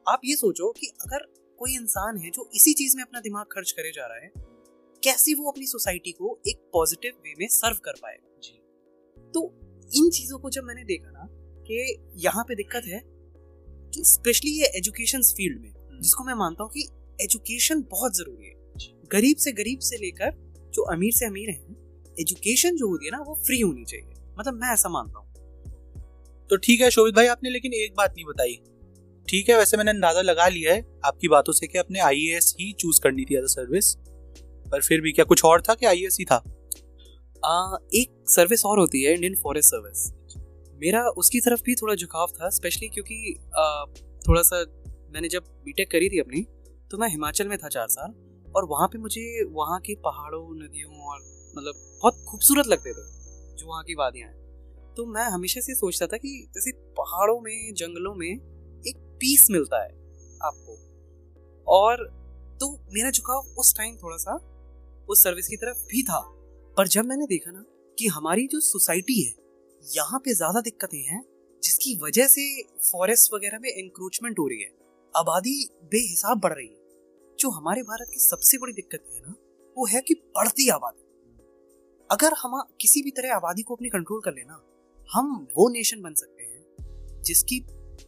आप 0.05 0.21
ये 0.25 0.35
सोचो 0.35 0.71
कि 0.71 0.87
अगर 1.01 1.25
कोई 1.59 1.73
इंसान 1.75 2.17
है 2.17 2.29
जो 2.29 2.49
इसी 2.55 2.73
चीज़ 2.73 2.95
में 2.97 3.03
अपना 3.03 3.19
दिमाग 3.19 3.45
खर्च 3.45 3.71
करे 3.71 3.91
जा 3.91 4.05
रहा 4.05 4.17
है 4.17 4.31
कैसे 5.03 5.33
वो 5.33 5.51
अपनी 5.51 5.65
सोसाइटी 5.65 6.11
को 6.11 6.39
एक 6.47 6.57
पॉजिटिव 6.73 7.13
वे 7.23 7.33
में 7.39 7.47
सर्व 7.47 7.77
कर 7.85 7.99
पाएगा? 8.01 8.39
जी। 8.43 8.61
तो 9.33 9.41
इन 9.95 10.09
चीज़ों 10.09 10.39
को 10.39 10.49
जब 10.49 10.63
मैंने 10.63 10.83
देखा 10.83 11.11
ना 11.11 11.27
कि 11.63 11.97
यहाँ 12.15 12.43
पे 12.43 12.55
दिक्कत 12.55 12.81
है 12.85 12.99
स्पेशली 14.03 14.51
ये 14.51 14.71
एजुकेशन 14.77 15.21
फ़ील्ड 15.21 15.61
में 15.61 15.69
हम्म। 15.69 16.01
जिसको 16.01 16.23
मैं 16.23 16.33
मानता 16.33 16.63
हूँ 16.63 16.71
कि 16.71 16.87
एजुकेशन 17.21 17.81
बहुत 17.91 18.17
ज़रूरी 18.17 18.47
है। 18.47 18.53
गरीब 19.11 19.37
से 19.37 19.51
गरीब 19.51 19.79
से 19.79 19.97
लेकर 19.97 20.31
जो 20.73 20.83
अमीर 20.93 21.13
से 21.13 21.25
अमीर 21.25 21.49
है 21.49 22.21
एजुकेशन 22.21 22.75
जो 22.75 22.87
होती 22.87 23.05
है 23.05 23.11
ना 23.11 23.17
वो 23.17 23.33
फ्री 23.45 23.59
होनी 23.61 23.83
चाहिए। 23.83 24.13
मतलब 24.39 24.53
मैं 24.53 24.73
ऐसा 24.73 24.89
मानता 24.89 25.19
हूँ। 25.19 25.25
तो 26.49 26.57
ठीक 26.57 26.81
है 26.81 26.89
शोभित 26.89 27.15
भाई 27.15 27.27
आपने 27.27 27.49
लेकिन 27.49 27.73
एक 27.73 27.93
बात 27.97 28.11
नहीं 28.11 28.25
बताई। 28.25 28.59
ठीक 29.27 29.49
है 29.49 29.57
वैसे 29.57 29.77
मैंने 29.77 29.91
अंदाज़ा 29.91 30.21
लगा 30.21 30.47
लिया 30.47 30.73
है 30.73 30.81
आपकी 31.05 31.27
बातों 31.27 31.53
से 31.53 31.67
कि 31.67 31.77
अपने 31.77 31.99
आई 31.99 32.27
ही 32.59 32.71
चूज़ 32.73 32.99
करनी 33.01 33.25
थी 33.25 33.35
एज 33.35 33.43
अ 33.43 33.47
सर्विस 33.47 33.93
पर 34.71 34.81
फिर 34.81 35.01
भी 35.01 35.11
क्या 35.11 35.25
कुछ 35.25 35.43
और 35.45 35.61
था 35.61 35.73
कि 35.73 35.85
आई 35.85 36.05
ही 36.11 36.25
था? 36.25 36.35
आ, 37.43 37.77
एक 37.93 38.23
सर्विस 38.29 38.65
और 38.65 38.79
होती 38.79 39.03
है 39.03 39.13
इंडियन 39.13 39.35
फॉरेस्ट 39.35 39.69
सर्विस 39.69 40.09
मेरा 40.75 41.01
उसकी 41.17 41.39
तरफ़ 41.39 41.61
भी 41.61 41.75
थोड़ा 41.75 41.95
झुकाव 41.95 42.27
था 42.31 42.49
स्पेशली 42.49 42.87
क्योंकि 42.89 43.33
थोड़ा 44.27 44.41
सा 44.41 44.63
मैंने 45.13 45.29
जब 45.29 45.43
बीटेक 45.65 45.91
करी 45.91 46.09
थी 46.09 46.19
अपनी 46.19 46.41
तो 46.91 46.97
मैं 46.97 47.07
हिमाचल 47.09 47.47
में 47.47 47.57
था 47.57 47.69
चार 47.69 47.87
साल, 47.87 48.11
और 48.55 48.65
वहाँ 48.65 48.87
पे 48.87 48.97
मुझे, 48.97 49.43
वहाँ 49.43 49.79
के 49.79 49.95
पहाड़ों, 49.95 50.55
नदियों 50.55 50.91
और 51.01 51.19
मतलब 51.55 51.75
बहुत 52.01 52.23
खूबसूरत 52.29 52.67
लगते 52.67 52.91
थे, 52.91 53.03
जो 53.55 53.67
वहाँ 53.67 53.83
की 53.83 53.95
वादियाँ 53.95 54.27
हैं। 54.29 54.93
तो 54.97 55.05
मैं 55.05 55.23
हमेशा 55.23 55.61
से 55.61 55.73
सोचता 55.75 56.07
था 56.07 56.17
कि 56.17 56.47
जैसे 56.55 56.71
पहाड़ों 56.97 57.39
में, 57.41 57.73
जंगलों 57.73 58.13
में 58.15 58.27
एक 58.27 58.97
पीस 59.19 59.47
मिलता 59.51 59.81
है 59.83 59.89
आपको। 60.41 60.77
और 61.67 62.05
तो 62.59 62.71
मेरा 62.93 63.11
झुकाव 63.11 63.55
उस 63.59 63.73
टाइम 63.77 63.95
थोड़ा 63.95 64.17
सा 64.17 64.35
उस 65.09 65.23
सर्विस 65.23 65.47
की 65.47 65.55
तरफ़ 65.55 65.85
भी 65.87 66.03
था, 66.03 66.19
पर 66.77 66.87
जब 66.87 67.05
मैंने 67.05 67.25
देखा 67.25 67.51
ना 67.51 67.65
कि 67.97 68.07
हमारी 68.07 68.47
जो 68.47 68.59
सोसाइटी 68.59 69.21
है 69.21 69.33
यहाँ 69.93 70.19
पे 70.19 70.33
ज़्यादा 70.33 70.61
दिक्कतें 70.61 71.01
हैं, 71.01 71.25
जिसकी 71.63 71.99
वजह 72.03 72.27
से 72.27 72.63
फॉरेस्ट 72.63 73.33
वगैरह 73.33 73.59
में 73.59 73.69
इंक्रोचमेंट 73.69 74.39
हो 74.39 74.47
रही 74.47 74.61
है। 74.61 74.69
आबादी 75.17 75.69
बेहिसाब 75.83 76.39
बढ़ 76.39 76.53
रही 76.53 76.67
है। 76.67 76.83
जो 77.39 77.49
हमारे 77.49 77.81
भारत 77.81 78.07
की 78.09 78.19
सबसे 78.19 78.57
बड़ी 78.57 78.73
दिक्कत 78.73 79.03
है 79.13 79.21
ना, 79.21 79.35
वो 79.77 79.85
है 79.85 80.01
कि 80.01 80.13
बढ़ती 80.13 80.69
आबादी। 80.69 81.01
अगर 82.11 82.33
हम 82.33 82.63
किसी 82.81 83.01
भी 83.01 83.11
तरह 83.11 83.35
आबादी 83.35 83.61
को 83.61 83.75
अपनी 83.75 83.89
कंट्रोल 83.89 84.21
कर 84.21 84.31
लेना 84.31 84.63
हम 85.09 85.47
वो 85.57 85.69
नेशन 85.69 86.01
बन 86.01 86.13
सकते 86.13 86.43
हैं, 86.43 87.21
जिसकी 87.21 87.59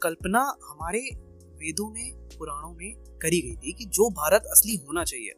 कल्पना 0.03 0.39
हमारे 0.39 0.99
वेदों 1.53 1.93
में, 1.93 2.13
पुराणों 2.37 2.73
में 2.73 3.19
करी 3.21 3.41
गई 3.41 3.55
थी 3.55 3.73
कि 3.73 3.85
जो 3.85 4.09
भारत 4.09 4.43
असली 4.45 4.75
होना 4.75 5.03
चाहिए। 5.03 5.31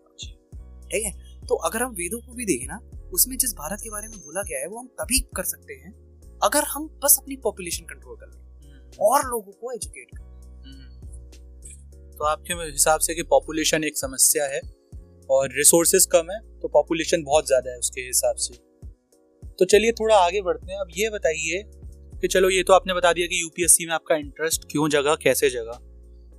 ठीक 0.92 1.04
है? 1.06 1.12
तो 1.48 1.56
अगर 1.56 1.84
हम 1.84 1.92
वेदों 1.92 2.20
को 2.20 2.34
भी 2.34 2.46
देखें 2.46 2.68
ना, 2.68 2.78
उसमें 3.14 3.38
जिस 3.38 3.54
भारत 3.54 3.80
के 3.84 3.90
बारे 3.90 4.08
में 4.08 4.20
बोला 4.20 4.42
गया 4.42 4.60
है, 4.60 4.68
वो 4.68 4.80
हम 4.80 4.88
तभी 4.88 5.20
कर 5.20 5.44
सकते 5.44 5.74
हैं 5.74 6.09
अगर 6.42 6.64
हम 6.66 6.88
बस 7.04 7.18
अपनी 7.22 7.36
पॉपुलेशन 7.44 7.86
कंट्रोल 7.86 8.16
कर 8.16 8.28
लें 8.28 8.38
हम्म। 8.64 9.06
और 9.06 9.26
लोगों 9.26 9.52
को 9.54 9.72
एजुकेट 9.72 10.08
करें। 10.10 10.28
हम्म। 10.66 12.18
तो 12.18 12.26
आपके 12.26 12.54
हिसाब 12.54 13.00
से 13.00 13.16
कि 13.16 13.24
पॉपुलेशन 13.30 13.84
एक 13.84 13.98
समस्या 13.98 14.46
है 14.46 14.62
और 15.30 15.50
रिसोर्सेज 15.54 16.06
कम 16.12 16.32
है 16.32 16.40
तो 16.60 16.68
पॉपुलेशन 16.70 17.24
बहुत 17.24 17.48
ज़्यादा 17.48 17.72
है 17.72 17.78
उसके 17.80 18.02
हिसाब 18.02 18.36
से। 18.38 18.54
तो 19.60 19.66
चलिए 19.68 19.92
थोड़ा 19.92 20.16
आगे 20.18 20.42
बढ़ते 20.42 20.72
हैं। 20.72 20.80
अब 20.80 20.88
ये 20.94 21.10
बताइए 21.10 21.64
कि 22.22 22.28
चलो 22.28 22.50
ये 22.50 22.64
तो 22.64 22.74
आपने 22.74 22.94
बता 22.94 23.12
दिया 23.14 23.28
कि 23.28 23.42
यूपीएससी 23.42 23.86
में 23.86 23.94
आपका 23.94 24.16
इंटरेस्ट 24.18 24.66
क्यों 24.72 24.88
जगह 24.90 25.16
कैसे 25.16 25.50
जगह 25.50 25.80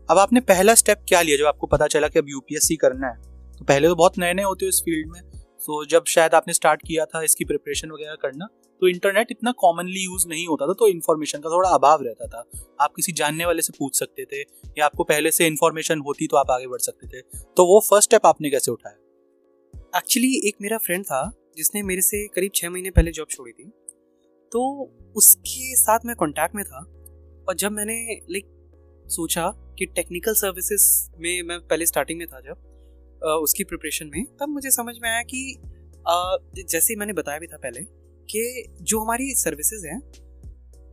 अब 0.08 0.19
आपने 0.19 0.41
पहला 0.43 0.75
स्टेप 0.75 1.05
क्या 1.08 1.20
लिया? 1.23 1.37
जब 1.37 1.46
आपको 1.46 1.67
पता 1.69 1.87
चला 1.87 2.08
कि 2.08 2.19
अब 2.19 2.29
यूपीएससी 2.29 2.76
करना 2.76 3.08
है 3.08 3.29
तो 3.58 3.64
पहले 3.64 3.88
तो 3.88 3.94
बहुत 3.94 4.19
नए 4.19 4.32
नए 4.35 4.43
होते 4.43 4.64
हो 4.64 4.69
इस 4.69 4.81
फ़ील्ड 4.81 5.11
में। 5.12 5.20
सो 5.61 5.85
जब 5.87 6.05
शायद 6.08 6.35
आपने 6.35 6.55
स्टार्ट 6.55 6.82
किया 6.82 7.05
था 7.06 7.23
इसकी 7.23 7.44
प्रिपरेशन 7.44 7.91
वगैरह 7.91 8.14
करना 8.23 8.46
तो 8.81 8.88
इंटरनेट 8.88 9.31
इतना 9.31 9.53
कॉमनली 9.59 10.05
यूज़ 10.05 10.27
नहीं 10.29 10.47
होता 10.47 10.67
था 10.67 10.73
तो 10.73 10.88
इन्फॉर्मेशन 10.88 11.38
का 11.38 11.50
थोड़ा 11.50 11.69
अभाव 11.71 12.03
रहता 12.03 12.27
था। 12.27 12.44
आप 12.81 12.93
किसी 12.97 13.12
जानने 13.12 13.47
वाले 13.47 13.62
से 13.62 13.73
पूछ 13.79 13.99
सकते 13.99 14.25
थे, 14.25 14.41
या 14.79 14.85
आपको 14.85 15.05
पहले 15.05 15.31
से 15.31 15.47
इन्फॉर्मेशन 15.47 16.00
होती 16.00 16.27
तो 16.27 16.37
आप 16.37 16.50
आगे 16.50 16.67
बढ़ 16.67 16.81
सकते 16.81 17.06
थे। 17.09 17.21
तो 17.56 17.67
वो 17.67 17.81
फ़र्स्ट 17.81 18.09
स्टेप 18.09 18.27
आपने 18.27 18.50
कैसे 18.50 18.71
उठाया? 18.71 18.97
एक्चुअली 19.94 20.49
एक 20.49 20.56
मेरा 20.62 20.79
फ्रेंड 20.79 21.05
था, 21.05 21.31
जिसने 21.56 21.82
मेरे 21.82 22.03
से 22.03 22.27
करीब 22.29 22.50
छः 22.55 22.71
महीने 22.71 22.91
पहले 22.91 23.11
जॉब 23.11 23.27
छोड़ी 23.31 23.53
थी। 23.53 23.71
तो 24.53 24.62
उसके 25.17 25.77
साथ 25.77 26.06
मैं 26.06 26.17
कांटेक्ट 26.17 26.55
में 26.55 26.65
था, 26.65 26.79
और 27.49 27.55
जब 27.56 27.73
मैंने 27.73 27.94
लाइक 28.31 28.56
सोचा 29.09 29.50
कि 29.79 29.87
टेक्निकल 29.87 30.35
सर्विसेज़ 30.37 30.87
में 31.21 31.43
मैं 31.43 31.59
पहले 31.61 31.87
स्टार्टिंग 31.87 32.19
में 32.19 32.27
था 32.29 32.41
जब 32.41 32.69
उसकी 33.43 33.65
प्रिपरेशन 33.65 34.11
में, 34.15 34.25
तब 34.37 34.49
मुझे 34.49 34.71
समझ 34.71 34.94
में 35.03 35.09
आया 35.11 35.23
कि 35.25 36.65
जैसे 36.65 36.97
मैंने 36.97 37.12
बताया 37.12 37.38
भी 37.38 37.47
था 37.47 37.56
पहले 37.56 37.81
कि 38.31 38.43
जो 38.82 39.00
हमारी 39.00 39.35
सर्विसेज़ 39.37 39.87
हैं, 39.87 40.00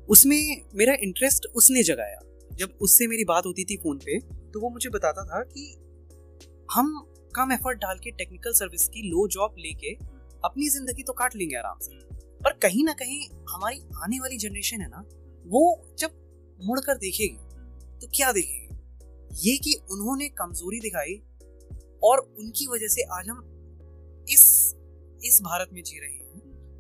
उसमें 0.08 0.62
मेरा 0.76 0.94
इंटरेस्ट 1.02 1.46
उसने 1.56 1.84
जगाया। 1.84 2.20
जब 2.52 2.78
उससे 2.82 3.08
मेरी 3.08 3.24
बात 3.26 3.46
होती 3.46 3.64
थी 3.64 3.78
फ़ोन 3.78 3.98
पे 3.98 4.20
तो 4.52 4.60
वो 4.60 4.70
मुझे 4.70 4.90
बताता 4.90 5.24
था 5.26 5.42
कि 5.46 5.66
हम 6.72 6.88
कम 7.36 7.52
एफर्ट 7.52 7.80
डाल 7.80 7.98
के 7.98 8.12
टेक्निकल 8.14 8.54
सर्विस 8.54 8.88
की 8.88 9.02
लो 9.10 9.28
जॉब 9.28 9.56
लेके 9.60 9.94
अपनी 10.44 10.70
ज़िंदगी 10.70 11.04
तो 11.04 11.14
काट 11.14 11.36
लेंगे 11.36 11.56
आराम 11.56 11.80
से। 11.80 11.92
पर 12.40 12.54
कहीं 12.62 12.84
ना 12.86 12.94
कहीं 12.94 13.20
हमारी 13.50 13.80
आने 13.98 14.20
वाली 14.20 14.38
जनरेशन 14.38 14.82
है 14.82 14.88
ना, 14.90 15.04
वो 15.46 15.94
जब 16.00 16.12
मुड़कर 16.60 16.98
देखेगी 16.98 17.38
तो 18.02 18.08
क्या 18.16 18.32
देखेगी? 18.32 18.64
ये 19.42 19.58
कि 19.58 19.74
उन्होंने 19.92 20.28
कमज़ोरी 20.38 20.80
दिखाई 20.80 21.14
और 22.04 22.20
उनकी 22.40 22.68
वजह 22.68 22.88
से 22.88 23.04
आज 23.12 23.30
हम 23.30 23.44
इस 24.30 24.44
इस 25.26 25.40
भारत 25.42 25.70
में 25.74 25.82
जी 25.84 26.00
रहे 26.00 26.12
हैं। 26.12 26.27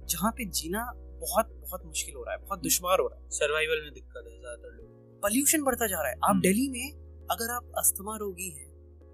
जहाँ 0.10 0.32
पे 0.32 0.46
जीना 0.52 0.84
बहुत 1.22 1.50
बहुत 1.62 1.86
मुश्किल 1.86 2.16
हो 2.16 2.24
रहा 2.24 2.34
है 2.34 2.40
बहुत 2.42 2.60
दुश्वार 2.60 3.00
हो 3.00 3.08
रहा 3.08 3.20
है। 3.20 3.30
सर्वाइवल 3.32 3.82
में 3.84 3.92
दिक्कत 3.94 4.24
है 4.28 4.40
ज़्यादातर 4.40 4.76
लोग 4.76 5.22
पॉल्यूशन 5.22 5.64
बढ़ता 5.64 5.88
जा 5.88 6.02
रहा 6.02 6.12
है। 6.12 6.18
आप 6.24 6.36
दिल्ली 6.36 6.66
हम्म। 6.66 6.78
में 6.78 7.28
अगर 7.32 7.52
आप 7.52 7.72
अस्थमा 7.78 8.16
रोगी 8.18 8.50
हैं 8.50 8.68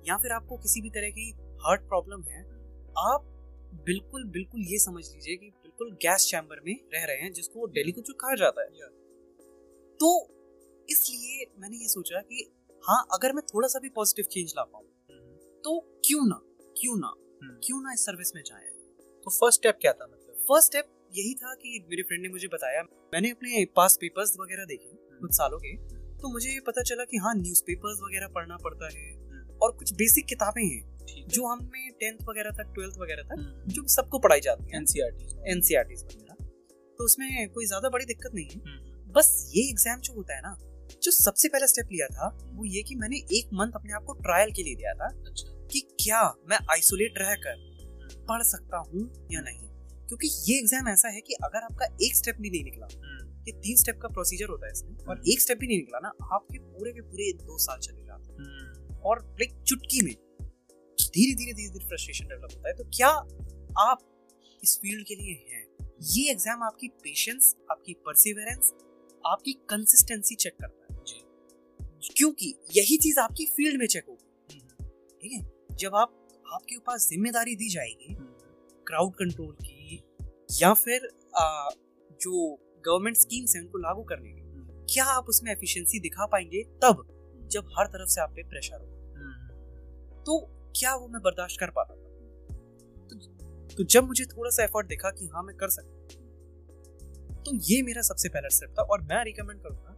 या 0.08 0.18
फिर 0.18 0.32
आपको 0.32 0.58
किसी 0.58 0.82
भी 0.82 0.90
तरह 0.90 1.10
की 1.10 1.30
हार्ट 1.62 1.82
प्रॉब्लम 1.82 2.24
है 2.24 2.42
आप 3.04 3.30
बिल्कुल 3.86 4.24
बिल्कुल 4.30 4.62
ये 4.62 4.80
समझ 4.80 5.04
लीजिए 5.06 5.36
कि 5.36 5.50
बिल्कुल 5.50 5.92
गैस 6.02 6.28
चैम्बर 6.32 6.60
में 6.66 6.74
रह 6.94 7.06
रहे 7.06 7.18
हैं 7.18 7.32
जिसको 7.34 7.68
दिल्ली 7.68 7.92
को 7.92 8.02
जो 8.02 8.14
कहा 8.14 8.36
जाता 8.36 8.62
है। 8.62 8.90
तो 10.00 10.10
इसलिए 10.90 11.46
मैंने 11.60 11.78
ये 11.78 11.88
सोचा 11.88 12.20
कि 12.22 12.50
हाँ 12.84 13.06
अगर 13.14 13.34
मैं 13.34 13.44
थोड़ा 13.46 13.68
सा 13.68 13.80
भी 13.80 13.90
पॉजिटिव 13.90 14.26
चेंज 14.32 14.54
ला 14.58 14.64
पाऊँ 14.64 14.84
हम्म। 15.12 15.36
तो 15.64 15.80
क्यों 16.06 16.26
ना 16.28 16.40
क्यों 16.78 16.98
ना 16.98 17.08
हम्म। 17.08 17.56
क्यों 17.64 17.82
ना 17.82 17.94
इस 17.94 18.06
सर्विस 18.06 18.32
में 18.36 18.42
जाए? 18.46 18.70
तो 19.26 19.32
फ़र्स्ट 19.32 19.60
स्टेप 19.60 19.78
क्या 19.82 19.94
था? 19.94 20.08
मतलब 20.08 20.23
फ़र्स्ट 20.48 20.68
स्टेप 20.68 20.88
यही 21.14 21.34
था 21.34 21.54
कि 21.54 21.86
मेरे 21.90 22.04
फ्रेंड 22.04 22.22
ने 22.22 22.30
मुझे 22.30 22.48
बताया। 22.48 22.82
मैंने 23.14 23.30
अपने 23.30 23.66
पास 23.76 23.98
पेपर्स 24.02 24.34
वगैरह 24.40 24.66
देखे 24.66 24.88
हम्म। 24.88 25.20
कुछ 25.20 25.34
सालों 25.34 25.58
के। 25.58 25.76
तो 26.18 26.32
मुझे 26.32 26.50
ये 26.50 26.60
पता 26.60 26.82
चला 26.82 27.04
कि 27.04 27.18
हाँ 27.18 27.34
न्यूज़पेपर्स 27.36 28.00
वगैरह 28.02 28.28
पढ़ना 28.28 28.58
पड़ता 28.58 28.90
है 28.94 29.12
और 29.62 29.72
कुछ 29.72 29.94
बेसिक 29.94 30.26
किताबें 30.26 30.64
हैं 30.64 31.28
जो 31.28 31.48
हमें 31.48 31.92
टेंथ 32.00 32.18
वगैरह 32.30 32.52
तक 32.52 32.72
ट्वेल्थ 32.76 32.98
वगैरह 33.00 33.24
तक 33.24 33.40
हम्म। 33.40 33.74
जो 33.74 33.88
सबको 33.88 34.20
पढ़ाई 34.20 34.40
जाती 34.40 34.64
है। 34.64 34.78
एनसीआरटी 34.78 35.52
एनसीआरटी 35.52 35.96
वगैरह। 35.96 36.46
तो 37.00 37.06
उसमें 37.06 37.50
कोई 37.50 37.66
ज़्यादा 37.66 37.90
बड़ी 37.90 38.06
दिक्कत 38.06 38.36
नहीं 38.36 38.46
है। 38.46 38.60
हम्म। 38.60 39.12
बस 39.14 39.52
ये 39.56 39.70
एग्ज़ाम 39.70 40.00
जो 40.00 40.14
होता 40.14 40.36
है 40.36 40.42
ना 40.42 40.56
जो 41.04 41.12
सबसे 41.12 41.48
पहला 41.48 41.66
स्टेप 41.66 41.90
लिया 41.92 42.08
था 42.08 42.28
वो 42.54 42.66
ये 42.66 42.82
कि 42.84 42.96
मैंने 42.96 43.18
एक 43.38 43.50
मंथ 43.54 43.72
अपने 43.76 43.94
आप 43.94 44.04
को 44.04 44.14
ट्रायल 44.14 44.52
के 44.52 44.64
लिए 44.64 44.76
दिया 44.76 44.94
था 44.94 45.08
अच्छा। 45.28 45.52
कि 45.72 45.80
क्या 46.00 46.22
मैं 46.50 46.58
आइसोलेट 46.72 47.20
रहकर 47.20 47.60
हम्म। 47.60 48.26
पढ़ 48.26 48.44
सकता 48.44 48.78
हूँ 48.78 49.28
या 49.32 49.42
नहीं। 49.42 49.73
क्योंकि 50.14 50.52
ये 50.52 50.58
एग्ज़ाम 50.60 50.88
ऐसा 50.88 51.10
है 51.10 51.22
कि 51.22 51.34
अगर 51.44 51.64
आपका 51.64 51.86
एक 52.02 52.16
स्टेप 52.16 52.36
भी 52.42 52.50
नहीं 52.50 52.64
निकला 52.64 52.88
ये 53.48 53.52
तीन 53.52 53.78
स्टेप 53.78 54.00
का 54.02 54.08
प्रोसीजर 54.08 54.50
होता 54.50 54.66
है 54.66 54.72
इसमें 54.72 55.06
और 55.06 55.22
एक 55.30 55.42
स्टेप 55.42 55.58
भी 55.58 55.68
नहीं 55.68 55.78
निकला 55.78 56.00
ना 56.00 56.12
आपके 56.36 56.60
पूरे 56.60 56.92
के 56.92 57.02
पूरे 57.02 57.32
दो 57.34 57.58
साल 57.58 57.80
चले 57.80 58.04
जाते 58.06 59.00
और 59.10 59.22
लाइक 59.42 59.64
चुटकी 59.68 60.02
में 60.06 60.14
धीरे 60.98 61.34
धीरे 61.36 61.54
धीरे 61.54 61.70
धीरे 61.70 61.86
फ्रस्ट्रेशन 61.88 62.28
डेवलप 62.28 62.54
होता 62.56 62.70
है। 62.70 62.74
तो 62.76 62.84
क्या 62.84 63.08
आप 63.80 64.00
इस 64.64 64.78
फ़ील्ड 64.82 65.06
के 65.08 65.16
लिए 65.16 65.34
हैं? 65.50 65.66
ये 66.04 66.32
एग्ज़ाम 66.32 66.64
आपकी 66.64 66.88
पेशेंस 67.04 67.56
आपकी 67.72 67.94
परसिवरेंस 68.06 68.72
आपकी 69.28 69.54
कंसिस्टेंसी 69.70 70.36
चेक 70.36 70.54
करता 70.62 70.94
है। 70.94 71.00
क्योंकि 72.16 72.54
यही 72.78 72.98
चीज़ 72.98 73.20
आपकी 73.20 73.46
फ़ील्ड 73.46 73.80
में 73.80 73.88
चेक 73.88 74.06
होगी। 74.10 74.60
ठीक 75.22 75.32
है? 75.32 75.42
जब 75.76 75.96
आप 75.96 76.20
आपके 76.54 76.78
पास 76.78 77.08
ज़िम्मेदारी 77.10 77.56
दी 77.56 77.70
जाएगी 77.70 78.16
क्राउड 78.88 79.14
कंट्रोल 79.14 79.54
की 79.54 79.73
या 80.62 80.74
फिर 80.74 81.10
आ, 81.38 81.70
जो 82.22 82.56
गवर्नमेंट 82.86 83.18
स्कीम्स 83.18 83.56
हैं 83.56 83.64
उनको 83.64 83.78
लागू 83.78 84.04
करने 84.04 84.30
की 84.30 84.44
क्या 84.94 85.06
आप 85.06 85.26
उसमें 85.30 85.52
एफिशिएंसी 85.52 86.00
दिखा 86.00 86.26
पाएँगे? 86.26 86.64
तब 86.64 87.08
जब 87.52 87.66
हर 87.80 87.86
तरफ़ 87.86 88.10
से 88.10 88.22
आप 88.22 88.30
पे 88.30 88.44
प्रेशर 88.44 88.76
हो। 88.76 88.88
तो 90.24 90.40
क्या 90.72 90.96
वो 90.96 91.08
मैं 91.08 91.22
बर्दाश्त 91.22 91.60
कर 91.60 91.70
पाता 91.70 91.96
था? 91.96 92.00
तो, 93.08 93.20
तो 93.68 93.84
जब 93.84 94.04
मुझे 94.04 94.26
थोड़ा 94.26 94.50
सा 94.50 94.64
एफर्ट 94.64 94.88
दिखा 94.88 95.10
कि 95.10 95.28
हाँ 95.28 95.44
मैं 95.44 95.56
कर 95.56 95.70
सकता 95.70 96.04
तो 97.42 97.56
ये 97.56 97.82
मेरा 97.82 98.02
सबसे 98.02 98.30
पहला 98.30 98.48
स्टेप 98.48 98.76
था 98.80 98.84
और 98.84 99.02
मैं 99.02 99.24
रिकमेंड 99.26 99.62
करूँगा 99.62 99.98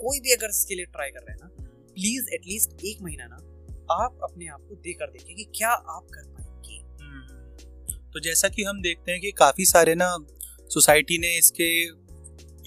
कोई 0.00 0.20
भी 0.20 0.32
अगर 0.32 0.48
इसके 0.48 0.74
लिए 0.74 0.84
ट्राई 0.84 1.10
कर 1.10 1.20
रहे 1.20 1.32
हैं 1.32 1.40
ना 1.44 1.64
प्लीज़ 1.94 2.28
एटलीस्ट 2.34 2.84
एक 2.84 3.02
महीना 3.02 3.26
ना 3.26 3.36
आप 4.04 4.18
अपने 4.22 4.46
आप 4.46 4.60
को 4.68 4.74
देकर 4.74 5.10
देखिए 5.10 5.36
कि 5.36 5.44
क्या 5.44 5.70
आप 5.70 6.06
कर 6.14 6.31
तो 8.14 8.20
जैसा 8.20 8.48
कि 8.48 8.62
हम 8.62 8.80
देखते 8.82 9.12
हैं 9.12 9.20
कि 9.20 9.30
काफ़ी 9.30 9.64
सारे 9.64 9.94
ना 9.94 10.16
सोसाइटी 10.70 11.18
ने 11.18 11.36
इसके 11.38 11.68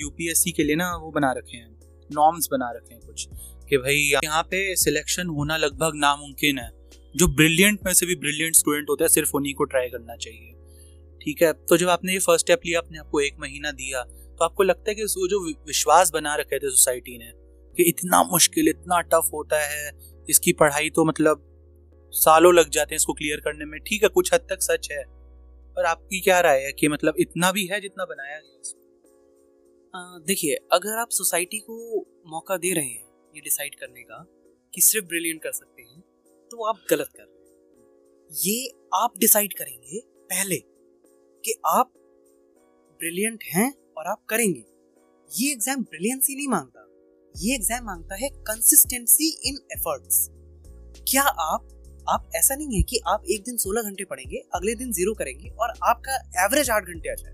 यूपीएससी 0.01 0.51
के 0.51 0.63
लिए 0.63 0.75
ना 0.75 0.89
वो 0.95 1.11
बना 1.11 1.31
रखे 1.31 1.57
हैं, 1.57 1.69
नॉर्म्स 2.09 2.47
बना 2.51 2.71
रखे 2.71 2.93
हैं 2.93 3.01
कुछ, 3.03 3.27
कि 3.69 3.77
भाई 3.77 3.95
यहाँ 4.23 4.41
पे 4.43 4.75
सिलेक्शन 4.75 5.27
होना 5.27 5.57
लगभग 5.57 5.91
नामुमकिन 5.95 6.59
है। 6.59 6.69
जो 7.15 7.27
ब्रिलियंट 7.27 7.79
में 7.85 7.93
से 7.93 8.05
भी 8.05 8.15
ब्रिलियंट 8.15 8.55
स्टूडेंट 8.55 8.89
होता 8.89 9.03
है, 9.03 9.09
सिर्फ़ 9.09 9.31
उन्हीं 9.35 9.53
को 9.53 9.63
ट्राई 9.63 9.87
करना 9.87 10.15
चाहिए। 10.15 10.51
ठीक 11.21 11.41
है? 11.41 11.53
तो 11.53 11.77
जब 11.77 11.89
आपने 11.89 12.13
ये 12.13 12.19
फ़र्स्ट 12.19 12.45
स्टेप 12.45 12.59
लिया 12.65 12.79
अपने 12.79 12.99
आपको 12.99 13.19
एक 13.19 13.37
महीना 13.39 13.71
दिया 13.71 14.03
तो 14.03 14.45
आपको 14.45 14.63
लगता 14.63 14.89
है 14.89 14.95
कि 14.95 15.03
वो 15.03 15.27
जो 15.27 15.39
विश्वास 15.67 16.11
बना 16.11 16.35
रखे 16.35 16.59
थे 16.59 16.69
सोसाइटी 16.69 17.17
ने, 17.17 17.31
कि 17.77 17.83
इतना 17.83 18.23
मुश्किल, 18.23 18.69
इतना 18.69 19.01
टफ 19.01 19.29
होता 19.33 19.61
है, 19.61 19.91
इसकी 20.29 20.53
पढ़ाई 20.53 20.89
तो 20.89 21.05
मतलब 21.05 21.51
सालों 22.13 22.53
लग 22.53 22.69
जाते 22.69 22.93
हैं 22.93 22.97
इसको 22.97 23.13
क्लियर 23.13 23.39
करने 23.39 23.65
में। 23.65 23.79
ठीक 23.79 24.03
है, 24.03 24.09
कुछ 24.09 24.33
हद 24.33 24.47
तक 24.49 24.61
सच 24.61 24.87
है। 24.91 25.03
पर 25.75 25.85
आपकी 25.85 26.19
क्या 26.21 26.39
राय 26.41 26.59
है 26.59 26.71
कि 26.71 26.87
मतलब 26.87 27.15
इतना 27.19 27.51
भी 27.51 27.65
है 27.67 27.79
जितना 27.81 28.05
बनाया 28.05 28.39
गया 28.39 28.55
देखिए, 30.27 30.55
अगर 30.73 30.97
आप 30.99 31.09
सोसाइटी 31.11 31.57
को 31.59 31.99
मौका 32.27 32.55
दे 32.57 32.73
रहे 32.73 32.85
हैं 32.85 33.31
ये 33.35 33.41
डिसाइड 33.41 33.75
करने 33.75 34.01
का 34.03 34.17
कि 34.73 34.81
सिर्फ़ 34.81 35.05
ब्रिलियंट 35.07 35.41
कर 35.43 35.51
सकते 35.53 35.81
हैं 35.81 36.01
तो 36.51 36.65
आप 36.65 36.79
गलत 36.89 37.09
कर 37.17 37.23
रहे 37.23 37.29
हैं। 37.29 37.35
ये 38.31 38.67
आप 38.95 39.13
डिसाइड 39.19 39.53
करेंगे 39.53 39.99
पहले 40.29 40.57
कि 41.43 41.53
आप 41.67 41.91
ब्रिलियंट 42.99 43.43
हैं 43.45 43.69
और 43.97 44.07
आप 44.07 44.25
करेंगे। 44.29 44.63
ये 45.31 45.51
एग्ज़ाम 45.51 45.83
ब्रिलियंसी 45.83 46.35
नहीं 46.35 46.47
माँगता। 46.47 46.81
ये 47.35 47.55
एग्ज़ाम 47.55 47.85
माँगता 47.85 48.15
है 48.15 48.29
कंसिस्टेंसी 48.43 49.29
इन 49.49 49.55
एफर्ट्स 49.71 50.27
क्या 51.09 51.23
आप 51.23 51.67
आप 52.09 52.29
ऐसा 52.35 52.55
नहीं 52.55 52.75
है 52.75 52.81
कि 52.81 52.99
आप 53.07 53.23
एक 53.31 53.43
दिन 53.43 53.57
16 53.57 53.83
घंटे 53.83 54.05
पढ़ेंगे 54.05 54.37
अगले 54.55 54.73
दिन 54.75 54.91
ज़ीरो 54.91 55.13
करेंगे 55.13 55.49
और 55.49 55.73
आपका 55.83 56.15
एवरेज 56.43 56.69
आठ 56.69 56.83
घंटे 56.83 57.11
आ 57.11 57.13
जाए। 57.13 57.33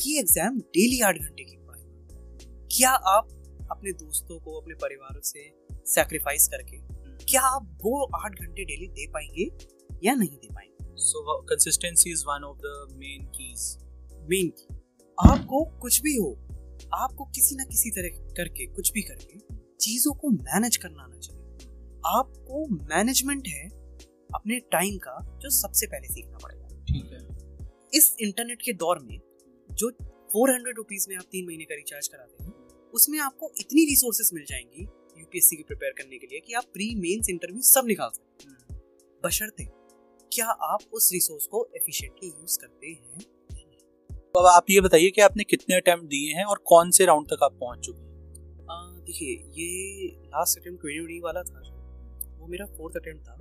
ये 0.00 0.18
एग्ज़ाम 0.20 0.58
डेली 0.58 1.00
आठ 1.00 1.18
घंटे 1.18 1.44
की 1.44 1.56
पढ़ाई। 1.56 2.66
क्या 2.76 2.90
आप 2.90 3.28
अपने 3.70 3.92
दोस्तों 3.92 4.38
को 4.40 4.60
अपने 4.60 4.74
परिवार 4.74 5.20
से 5.24 5.48
सेक्रीफाइस 5.86 6.48
करके 6.48 6.78
क्या 7.24 7.42
आप 7.46 7.78
वो 7.82 8.02
आठ 8.16 8.40
घंटे 8.40 8.64
डेली 8.64 8.86
दे 8.88 9.06
पाएँगे 9.06 9.48
या 10.04 10.14
नहीं 10.14 10.36
दे 10.36 10.54
पाएँगे? 10.54 10.94
So 10.96 11.40
consistency 11.42 12.12
is 12.12 12.24
one 12.28 12.44
of 12.44 12.58
the 12.58 12.96
main 12.98 13.26
keys 13.28 13.76
main 14.30 14.48
की 14.50 14.74
आपको 15.18 15.64
कुछ 15.80 16.00
भी 16.02 16.16
हो 16.16 16.30
आपको 16.94 17.24
किसी 17.24 17.56
ना 17.56 17.64
किसी 17.64 17.90
तरह 17.90 18.32
करके 18.36 18.66
कुछ 18.66 18.92
भी 18.92 19.02
करके 19.02 19.38
चीज़ों 19.80 20.12
को 20.14 20.30
मैनेज 20.30 20.76
करना 20.76 21.02
आना 21.02 21.18
चाहिए। 21.18 21.38
आपको 22.06 22.66
मैनेजमेंट 22.68 23.48
है 23.48 23.79
अपने 24.34 24.60
टाइम 24.60 24.98
का 24.98 25.38
जो 25.38 25.50
सबसे 25.50 25.86
पहले 25.86 26.08
सीखना 26.08 26.38
पड़ेगा। 26.38 26.66
ठीक 26.84 27.04
है। 27.12 27.18
इस 27.94 28.16
इंटरनेट 28.20 28.62
के 28.62 28.72
दौर 28.72 28.98
में 28.98 29.20
जो 29.72 29.90
फोर 30.32 30.50
हंड्रेड 30.50 30.76
रुपीज़ 30.76 31.06
में 31.08 31.16
आप 31.16 31.24
तीन 31.32 31.46
महीने 31.46 31.64
का 31.64 31.74
रिचार्ज 31.74 32.08
कराते 32.08 32.44
हैं 32.44 32.52
उसमें 32.94 33.18
आपको 33.18 33.52
इतनी 33.60 33.84
रिसोर्सेस 33.84 34.30
मिल 34.34 34.44
जाएँगी 34.44 34.82
यूपीएससी 35.20 35.56
की 35.56 35.62
प्रिपेयर 35.62 35.92
करने 35.92 36.18
के 36.18 36.26
लिए 36.26 36.40
कि 36.40 36.52
आप 36.52 36.64
प्री 36.64 36.94
मेंस 36.94 37.28
इंटरव्यू 37.30 37.62
सब 37.62 37.82
निकाल 37.86 38.10
सकते 38.10 38.48
हैं। 38.48 38.82
बशर्ते 39.24 39.64
क्या 40.32 40.46
आप 40.46 40.80
उस 40.92 41.10
रिसोर्स 41.12 41.46
को 41.46 41.68
एफिशिएंटली 41.76 42.28
यूज़ 42.28 42.58
करते 42.58 42.86
हैं? 42.86 43.18
अब 44.38 44.46
आप 44.46 44.66
ये 44.70 44.80
बताइए 44.80 45.10
कि 45.10 45.20
आपने 45.20 45.44
कितने 45.44 45.76
अटेम्प्ट 45.76 46.04
दिए 46.04 46.34
हैं 46.34 46.44
और 46.44 46.58
कौन 46.64 46.90
से 46.90 47.06
राउंड 47.06 47.26
तक 47.26 47.42
आप 47.42 47.52
पहुँच 47.52 47.78
चुके 47.78 48.00
हैं? 48.00 48.10
देखिए 49.04 49.28
ये 49.30 50.06
लास्ट 50.06 50.58
अटेम्प्ट 50.58 50.80
ट्वेंटी 50.80 51.20
वाला 51.20 51.42
था 51.42 51.60
वो 52.40 52.46
मेरा 52.46 52.66
फोर्थ 52.66 52.96
अटेम्प्ट 52.96 53.24
था। 53.24 53.39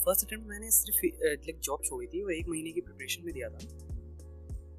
फ़र्स्ट 0.00 0.26
अटेम्प्ट 0.26 0.48
मैंने 0.48 0.70
सिर्फ़ 0.70 1.16
लाइक 1.24 1.58
जॉब 1.58 1.82
छोड़ी 1.84 2.06
थी 2.06 2.22
वो 2.22 2.30
एक 2.30 2.46
महीने 2.48 2.72
की 2.72 2.80
प्रिपरेशन 2.80 3.24
में 3.24 3.34
दिया 3.34 3.48
था। 3.48 3.58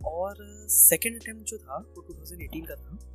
और 0.06 0.36
सेकेंड 0.70 1.22
अटैम्प्ट 1.22 1.44
जो 1.46 1.58
था, 1.58 1.78
वो 1.78 2.01
2018 2.01 2.68
का 2.68 2.75
था। 2.75 3.12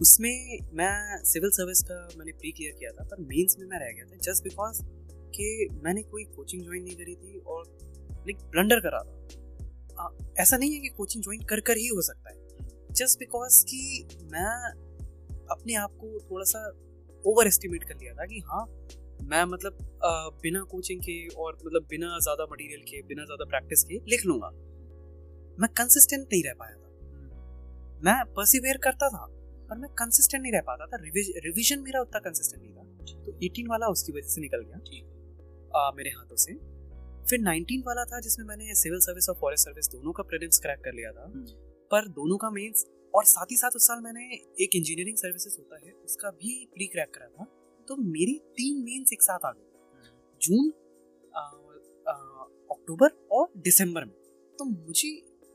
उसमें 0.00 0.58
मैं 0.74 1.24
सिविल 1.24 1.50
सर्विस 1.50 1.80
का 1.82 2.08
मैंने 2.18 2.32
प्री 2.32 2.52
क्लियर 2.52 2.72
किया 2.72 2.90
था, 2.90 3.04
पर 3.04 3.20
मेंस 3.20 3.56
में 3.58 3.66
मैं 3.66 3.78
रह 3.78 3.92
गया 3.92 4.04
था 4.04 4.16
जस्ट 4.16 4.44
बिकॉज़ 4.44 4.82
कि 5.30 5.68
मैंने 5.84 6.02
कोई 6.02 6.24
कोचिंग 6.24 6.64
ज्वाइन 6.64 6.82
नहीं 6.82 6.96
करी 6.96 7.14
थी 7.14 7.38
और 7.38 7.78
लाइक 8.12 8.36
ब्लंडर 8.36 8.80
करा 8.80 8.98
था। 8.98 9.16
ऐसा 10.38 10.56
नहीं 10.56 10.72
है 10.72 10.80
कि 10.80 10.88
कोचिंग 10.88 11.24
ज्वाइन 11.24 11.40
कर 11.40 11.60
कर 11.60 11.76
ही 11.76 11.86
हो 11.86 12.02
सकता 12.02 12.30
है। 12.30 12.36
जस्ट 12.92 13.18
बिकॉज़ 13.18 13.64
कि 13.64 14.08
मैं 14.22 14.72
अपने 15.50 15.74
आप 15.74 15.90
को 15.90 16.20
थोड़ा 16.30 16.44
सा 16.44 16.68
ओवर 17.26 17.46
एस्टिमेट 17.46 17.84
कर 17.84 17.94
लिया 17.94 18.14
था 18.14 18.26
कि 18.26 18.38
हाँ 18.38 18.66
मैं 19.22 19.44
मतलब 19.44 19.78
आ, 20.04 20.10
बिना 20.42 20.62
कोचिंग 20.62 21.00
के 21.00 21.16
और 21.36 21.56
मतलब 21.66 21.86
बिना 21.90 22.18
ज़्यादा 22.18 22.44
मटेरियल 22.52 22.80
के 22.80 23.02
बिना 23.02 23.24
ज़्यादा 23.24 23.44
प्रैक्टिस 23.44 23.84
के 23.84 23.98
लिख 24.10 24.24
लूँगा। 24.26 24.48
मैं 25.58 25.68
कंसिस्टेंट 25.76 26.22
नहीं 26.22 26.42
रह 26.44 26.54
पाया 26.58 26.74
था। 26.74 26.88
मैं 28.04 28.24
परसिवेयर 28.34 28.76
करता 28.76 29.08
था 29.08 29.26
पर 29.70 29.78
मैं 29.78 29.90
कंसिस्टेंट 29.94 30.42
नहीं 30.42 30.52
रह 30.52 30.60
पाता 30.60 30.86
था। 30.86 30.96
रिविजन 31.02 31.80
मेरा 31.80 32.00
उतना 32.00 32.20
कंसिस्टेंट 32.20 32.62
नहीं 32.62 32.74
था। 32.74 33.24
तो 33.24 33.32
18 33.40 33.68
वाला 33.68 33.86
उसकी 33.86 34.12
वजह 34.12 34.28
से 34.28 34.40
निकल 34.40 34.64
गया। 34.64 34.78
ठीक। 34.78 35.04
मेरे 35.96 36.10
हाथों 36.10 36.36
से। 36.36 36.54
फिर 37.30 37.40
19 37.40 37.82
वाला 37.86 38.04
था 38.04 38.20
जिसमें 38.20 38.46
मैंने 38.46 38.74
सिविल 38.74 39.00
सर्विस 39.00 39.28
और 39.28 39.36
फॉरेस्ट 39.40 39.64
सर्विस 39.64 39.88
दोनों 39.88 40.12
का 40.12 40.22
प्रीलिम्स 40.22 40.58
क्रैक 40.58 40.80
कर 40.84 40.92
लिया 40.92 41.12
था। 41.12 41.24
हम्म। 41.24 41.44
पर 41.90 42.08
दोनों 42.08 42.36
का 42.36 42.50
मेंस 42.50 42.86
और 43.14 43.24
साथ 43.24 43.50
ही 43.50 43.56
साथ 43.56 43.76
उस 43.76 43.86
साल 43.86 44.00
मैंने 44.00 44.24
एक 44.64 44.76
इंजीनियरिंग 44.76 45.16
सर्विसेज़ 45.16 45.56
होता 45.58 45.86
है 45.86 45.92
उसका 46.04 46.30
भी 46.30 46.52
प्री 46.74 46.86
क्रैक 46.86 47.14
करा 47.14 47.28
था। 47.28 47.44
तो 47.90 47.96
मेरी 47.96 48.38
तीन 48.38 48.82
मेंस 48.84 49.12
एक 49.12 49.22
साथ 49.22 49.44
आ 49.44 49.50
गए 49.50 49.62
हम्म। 49.62 50.38
जून 50.42 50.70
अक्टूबर 52.70 53.08
और 53.32 53.52
दिसंबर 53.56 54.04
में। 54.04 54.14
तो 54.58 54.64
मुझे 54.64 55.10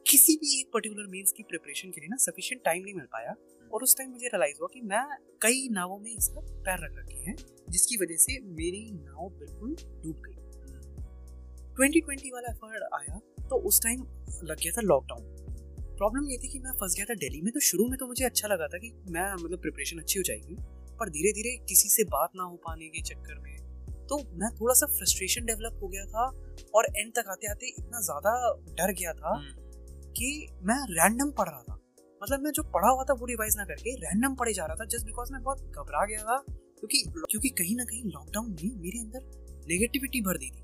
किसी 0.05 0.35
भी 0.35 0.59
एक 0.59 0.69
पर्टिकुलर 0.73 1.07
मेंस 1.07 1.31
की 1.31 1.43
प्रिपरेशन 1.43 1.89
के 1.89 2.01
लिए 2.01 2.07
ना 2.07 2.17
सफिशिएंट 2.17 2.63
टाइम 2.63 2.83
नहीं 2.83 2.93
मिल 2.93 3.05
पाया 3.05 3.35
और 3.73 3.83
उस 3.83 3.97
टाइम 3.97 4.11
मुझे 4.11 4.27
रियलाइज़ 4.27 4.57
हुआ 4.59 4.67
कि 4.73 4.81
मैं 4.81 5.05
कई 5.41 5.67
नावों 5.71 5.99
में 5.99 6.11
इसका 6.11 6.41
पैर 6.41 6.83
रख 6.85 6.97
रखे 6.97 7.15
हैं 7.15 7.35
जिसकी 7.69 7.97
वजह 7.97 8.15
से 8.15 8.39
मेरी 8.41 8.91
नाव 8.91 9.29
बिल्कुल 9.29 9.75
डूब 10.03 10.21
गई। 10.25 10.35
2020 11.75 12.29
वाला 12.33 12.51
एफर्ट 12.51 12.83
आया 12.93 13.19
तो 13.49 13.55
उस 13.55 13.83
टाइम 13.83 14.01
लग 14.43 14.57
गया 14.57 14.71
था 14.71 14.81
लॉकडाउन 14.81 15.23
प्रॉब्लम 15.97 16.29
ये 16.29 16.37
थी 16.37 16.47
कि 16.47 16.59
मैं 16.59 16.71
फंस 16.71 16.95
गया 16.95 17.05
था 17.05 17.13
दिल्ली 17.13 17.41
में 17.41 17.53
तो 17.53 17.59
शुरू 17.59 17.87
में 17.87 17.97
तो 17.99 18.07
मुझे 18.07 18.25
अच्छा 18.25 18.47
लगा 18.47 18.67
था 18.67 18.77
कि 18.77 18.91
मैं 19.09 19.33
मतलब 19.33 19.61
प्रिपरेशन 19.61 19.99
अच्छी 19.99 20.19
हो 20.19 20.23
जाएगी। 20.23 20.55
पर 20.99 21.09
धीरे 21.09 21.31
धीरे 21.31 21.55
किसी 21.69 21.89
से 21.89 22.03
बात 22.09 22.31
ना 22.35 22.43
हो 22.43 22.55
पाने 22.65 22.87
के 22.87 23.01
चक्कर 23.01 23.39
में। 23.39 23.53
तो 24.07 24.17
मैं 24.39 24.49
थोड़ा 24.55 24.73
सा 24.73 24.85
फ्रस्ट्रेशन 24.87 25.45
डेवलप 25.45 25.79
हो 25.83 25.87
गया 25.87 26.05
था 26.05 26.25
और 26.75 26.85
एंड 26.97 27.11
तक 27.13 27.29
आते 27.31 27.47
आते 27.47 27.67
इतना 27.69 28.01
ज़्यादा 28.01 28.33
डर 28.73 28.93
गया 28.93 29.13
था 29.13 29.33
हम्म। 29.35 30.11
कि 30.11 30.27
मैं 30.63 30.77
रैंडम 30.91 31.31
पढ़ 31.31 31.49
रहा 31.49 31.61
था। 31.61 31.79
मतलब 32.21 32.43
मैं 32.43 32.51
जो 32.51 32.63
पढ़ा 32.73 32.89
हुआ 32.89 33.03
था 33.03 33.13
वो 33.13 33.25
रिवाइज 33.25 33.57
ना 33.57 33.65
करके 33.65 33.95
रैंडम 33.95 34.35
पढ़े 34.35 34.53
जा 34.53 34.65
रहा 34.65 34.75
था 34.75 34.85
जस्ट 34.85 35.05
बिकॉज़ 35.05 35.31
मैं 35.33 35.41
बहुत 35.43 35.61
घबरा 35.77 36.05
गया 36.05 36.23
था 36.23 36.37
क्योंकि 36.47 37.03
क्योंकि 37.31 37.49
कहीं 37.57 37.75
ना 37.75 37.83
कहीं 37.83 38.03
लॉकडाउन 38.11 38.51
ने 38.51 38.69
मेरे 38.75 38.99
अंदर 38.99 39.21
नेगेटिविटी 39.67 40.21
भर 40.21 40.37
दी 40.37 40.49
थी। 40.49 40.63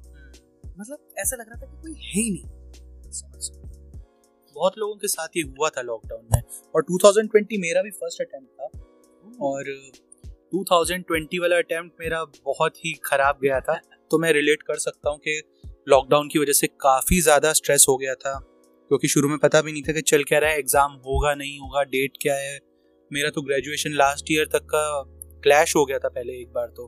मतलब 0.79 1.13
ऐसा 1.19 1.35
लग 1.35 1.49
रहा 1.49 1.61
था 1.61 1.71
कि 1.71 1.81
कोई 1.81 1.93
है 1.93 2.21
ही 2.21 2.31
नहीं। 2.31 3.11
समझ 3.11 3.49
बहुत 4.55 4.77
लोगों 4.77 4.95
के 4.95 5.07
साथ 5.07 5.37
ये 5.37 5.43
हुआ 5.49 5.69
था 5.69 5.81
लॉकडाउन 5.81 6.27
में 6.31 6.41
और 6.75 6.83
2020 6.83 7.57
मेरा 7.59 7.81
भी 7.81 7.91
फ़र्स्ट 7.91 8.21
अटेम्प्ट 8.21 8.51
था 8.51 8.65
और 9.45 9.69
2020 10.53 11.39
वाला 11.41 11.57
अटेम्प्ट 11.57 11.99
मेरा 11.99 12.23
बहुत 12.45 12.77
ही 12.77 12.93
खराब 13.05 13.39
गया 13.43 13.59
था। 13.59 13.79
तो 14.11 14.17
मैं 14.19 14.31
रिलेट 14.33 14.63
कर 14.63 14.77
सकता 14.79 15.09
हूँ 15.09 15.19
कि 15.19 15.41
लॉकडाउन 15.89 16.27
की 16.27 16.39
वजह 16.39 16.53
से 16.53 16.67
काफ़ी 16.81 17.19
ज़्यादा 17.21 17.53
स्ट्रेस 17.53 17.85
हो 17.89 17.95
गया 17.97 18.15
था। 18.15 18.33
क्योंकि 18.91 19.07
शुरू 19.07 19.29
में 19.29 19.37
पता 19.37 19.61
भी 19.61 19.71
नहीं 19.71 19.83
था 19.83 19.93
कि 19.93 20.01
चल 20.03 20.23
क्या 20.23 20.39
रहा 20.39 20.49
है 20.49 20.59
एग्ज़ाम 20.59 20.91
होगा 21.05 21.33
नहीं 21.35 21.59
होगा 21.59 21.83
डेट 21.85 22.17
क्या 22.21 22.35
है। 22.35 22.59
मेरा 23.11 23.29
तो 23.29 23.41
ग्रेजुएशन 23.41 23.93
लास्ट 23.93 24.31
ईयर 24.31 24.45
तक 24.53 24.65
का 24.65 24.83
क्लैश 25.43 25.75
हो 25.75 25.85
गया 25.85 25.99
था 25.99 26.09
पहले 26.09 26.33
एक 26.41 26.51
बार 26.53 26.67
तो। 26.67 26.87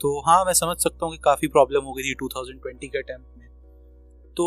तो 0.00 0.18
हाँ 0.20 0.44
मैं 0.44 0.52
समझ 0.54 0.76
सकता 0.78 1.06
हूँ 1.06 1.12
कि 1.12 1.18
काफ़ी 1.24 1.48
प्रॉब्लम 1.48 1.84
हो 1.84 1.92
गई 1.92 2.02
थी 2.02 2.14
2020 2.16 2.88
के 2.88 2.98
अटैम्प्ट 2.98 3.38
में। 3.38 3.48
तो 4.36 4.46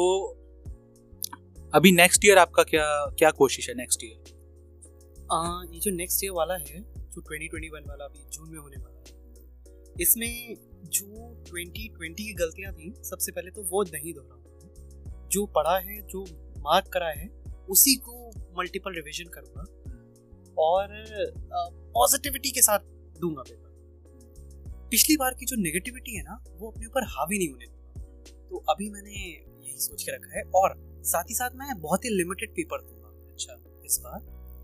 अभी 1.73 1.91
नेक्स्ट 1.91 2.25
ईयर 2.25 2.37
आपका 2.37 2.63
क्या 2.65 2.85
क्या 3.19 3.29
कोशिश 3.33 3.69
है 3.69 3.75
नेक्स्ट 3.75 4.03
ईयर 4.03 4.31
ये 5.73 5.79
जो 5.79 5.91
नेक्स्ट 5.91 6.23
ईयर 6.23 6.33
वाला 6.33 6.53
है 6.55 6.81
जो 7.15 7.21
2021 7.21 7.87
वाला 7.87 8.05
अभी 8.05 8.23
जून 8.31 8.49
में 8.49 8.59
होने 8.59 8.77
वाला 8.77 8.99
है। 8.99 10.01
इसमें 10.01 10.55
जो 10.85 11.07
2020 11.43 12.13
की 12.17 12.33
गलतियाँ 12.33 12.73
थी, 12.73 12.93
सबसे 13.03 13.31
पहले 13.31 13.51
तो 13.51 13.63
वो 13.63 13.83
नहीं 13.83 14.13
दोहराऊँगा 14.13 15.27
जो 15.31 15.45
पढ़ा 15.45 15.77
है, 15.77 16.01
जो 16.01 16.25
मार्क 16.59 16.87
करा 16.87 17.07
है, 17.07 17.27
उसी 17.69 17.95
को 17.95 18.31
मल्टीपल 18.57 18.93
रिविजन 18.93 19.29
करूँगा 19.29 19.63
और 20.57 20.87
पॉजिटिविटी 21.93 22.51
के 22.51 22.61
साथ 22.61 22.79
दूँगा 23.19 23.41
पेपर 23.41 23.71
पिछली 24.89 25.17
बार 25.17 25.33
की 25.33 25.45
जो 25.45 25.55
नेगेटिविटी 25.55 26.15
है 26.15 26.23
ना, 26.23 26.43
वो 26.57 26.71
अपने 26.71 26.85
ऊपर 26.85 27.03
हावी 27.03 27.37
नहीं 27.37 27.49
होने 27.49 27.65
दूँगा। 27.65 28.01
तो 28.49 28.57
अभी 28.69 28.89
मैंने 28.89 29.11
यही 29.11 29.77
सोच 29.77 30.03
के 30.03 30.11
रखा 30.11 30.37
है 30.37 30.43
और 30.55 30.75
साथ 31.03 31.23
ही 31.23 31.35
साथ 31.35 31.49
मैं 31.55 31.79
बहुत 31.81 32.05
ही 32.05 32.09
लिमिटेड 32.09 32.49
पेपर 32.49 32.81
दूँगा। 32.81 33.31
अच्छा 33.31 33.53
इस 33.85 33.99
बार, 34.03 34.19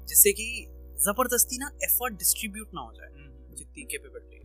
जिससे 0.07 0.31
कि 0.31 0.67
ज़बरदस्ती 0.99 1.57
ना 1.57 1.67
एफर्ट 1.83 2.13
डिस्ट्रीब्यूट 2.17 2.73
ना 2.73 2.81
हो 2.81 2.93
जाए 2.93 3.09
हम्म। 3.09 3.55
जितनी 3.55 3.83
कैपेबिलिटी 3.91 4.37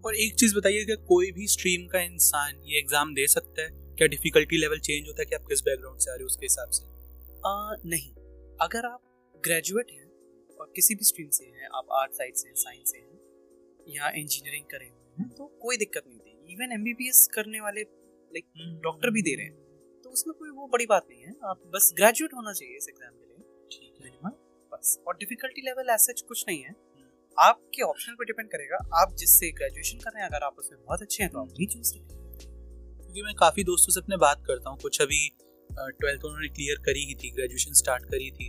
और 0.00 0.16
एक 0.16 0.34
चीज़ 0.36 0.54
बताइए 0.56 0.84
कि 0.84 0.96
कोई 1.06 1.30
भी 1.32 1.46
स्ट्रीम 1.48 1.86
का 1.88 2.00
इंसान 2.02 2.60
ये 2.66 2.78
एग्ज़ाम 2.78 3.14
दे 3.14 3.26
सकता 3.28 3.62
है? 3.62 3.70
क्या 3.96 4.06
डिफिकल्टी 4.08 4.56
लेवल 4.58 4.78
चेंज 4.80 5.06
होता 5.08 5.22
है 5.22 5.26
कि 5.26 5.34
आप 5.34 5.44
किस 5.48 5.60
बैकग्राउंड 5.62 6.00
से 6.00 6.10
आ 6.10 6.14
रहे 6.14 6.22
हो 6.22 6.26
उसके 6.26 6.46
हिसाब 6.46 6.70
से? 6.70 6.84
आ, 7.44 7.74
नहीं। 7.86 8.10
अगर 8.60 8.86
आप 8.86 9.00
ग्रेजुएट 9.44 9.90
हैं 9.90 10.06
और 10.58 10.72
किसी 10.76 10.94
भी 10.94 11.04
स्ट्रीम 11.04 11.28
से 11.30 11.44
हैं 11.46 11.68
आप 11.74 11.86
आर्ट 12.00 12.12
साइड 12.12 12.34
से 12.34 12.48
हैं 12.48 12.54
साइंस 12.56 12.90
से 12.90 12.98
हैं 12.98 13.94
या 13.94 14.10
इंजीनियरिंग 14.16 14.64
करे 14.66 14.86
हुए 14.86 15.18
हैं 15.18 15.28
तो 15.30 15.46
कोई 15.62 15.76
दिक्कत 15.76 16.04
नहीं 16.06 16.18
होती। 16.18 16.54
इवन 16.54 16.72
एमबीबीएस 16.72 17.26
करने 17.34 17.60
वाले 17.60 17.82
लाइक 17.82 18.46
डॉक्टर 18.82 19.10
भी 19.10 19.22
दे 19.22 19.34
रहे 19.34 19.46
हैं। 19.46 20.02
तो 20.04 20.10
उसमें 20.10 20.34
कोई 20.38 20.50
वो 20.52 20.68
बड़ी 20.72 20.86
बात 20.86 21.06
नहीं 21.10 21.20
है। 21.20 21.34
आप 21.50 21.62
बस 21.74 21.92
ग्रेजुएट 21.96 22.34
होना 22.34 22.52
चाहिए 22.52 22.76
इस 22.76 22.88
एग्ज़ाम 22.88 23.12
के 23.12 23.26
लिए। 23.26 23.38
मिनिमम 24.02 24.42
बस 24.84 24.98
और 25.08 25.16
डिफिकल्टी 25.16 25.62
लेवल 25.62 25.90
ऐसा 25.90 26.12
कुछ 26.28 26.44
नहीं 26.48 26.62
है। 26.62 26.72
आपके 27.38 27.82
ऑप्शन 27.82 28.14
पर 28.14 28.24
डिपेंड 28.24 28.48
करेगा। 28.48 28.76
आप 29.00 29.14
जिससे 29.18 29.50
ग्रेजुएशन 29.52 29.98
कर 29.98 30.10
रहे 30.10 30.22
हैं, 30.22 30.28
अगर 30.30 30.44
आप 30.44 30.56
उसमें 30.58 30.80
बहुत 30.80 31.02
अच्छे 31.02 31.22
हैं 31.22 31.30
तो 31.32 31.40
आप 31.40 31.48
भी 31.58 31.66
चूज़ 31.66 31.92
करें 31.92 32.06
क्योंकि 32.98 33.22
मैं 33.22 33.34
काफ़ी 33.34 33.64
दोस्तों 33.64 33.92
से 33.92 34.00
अपने 34.00 34.16
बात 34.18 34.42
करता 34.46 34.70
हूँ। 34.70 34.78
कुछ 34.78 35.00
अभी 35.02 35.20
ट्वेल्थ 35.70 36.24
उन्होंने 36.24 36.48
क्लियर 36.50 36.82
करी 36.86 37.04
ही 37.06 37.14
थी 37.14 37.30
ग्रेजुएशन 37.30 37.72
स्टार्ट 37.74 38.04
करी 38.06 38.30
थी। 38.30 38.48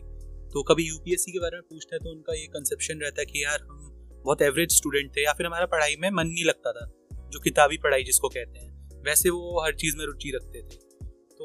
तो 0.53 0.63
कभी 0.63 0.83
यूपीएससी 0.83 1.31
के 1.31 1.39
बारे 1.39 1.57
में 1.57 1.63
पूछते 1.69 1.95
हैं 1.95 2.03
तो 2.03 2.11
उनका 2.11 2.33
ये 2.33 2.47
कंसेप्शन 2.49 2.99
रहता 2.99 3.21
है 3.21 3.25
कि 3.25 3.43
यार, 3.43 3.61
हम 3.61 4.21
बहुत 4.25 4.41
एवरेज 4.41 4.75
स्टूडेंट 4.75 5.15
थे, 5.17 5.23
या 5.23 5.33
फिर 5.33 5.45
हमारा 5.45 5.65
पढ़ाई 5.67 5.95
में 5.99 6.09
मन 6.11 6.27
नहीं 6.27 6.45
लगता 6.45 6.71
था, 6.71 6.85
जो 7.29 7.39
किताबी 7.39 7.77
पढ़ाई 7.77 8.03
जिसको 8.03 8.29
कहते 8.29 8.59
हैं। 8.59 9.03
वैसे 9.03 9.29
वो 9.29 9.63
हर 9.63 9.75
चीज़ 9.75 9.97
में 9.97 10.05
रुचि 10.05 10.31
रखते 10.35 10.61
थे। 10.61 10.83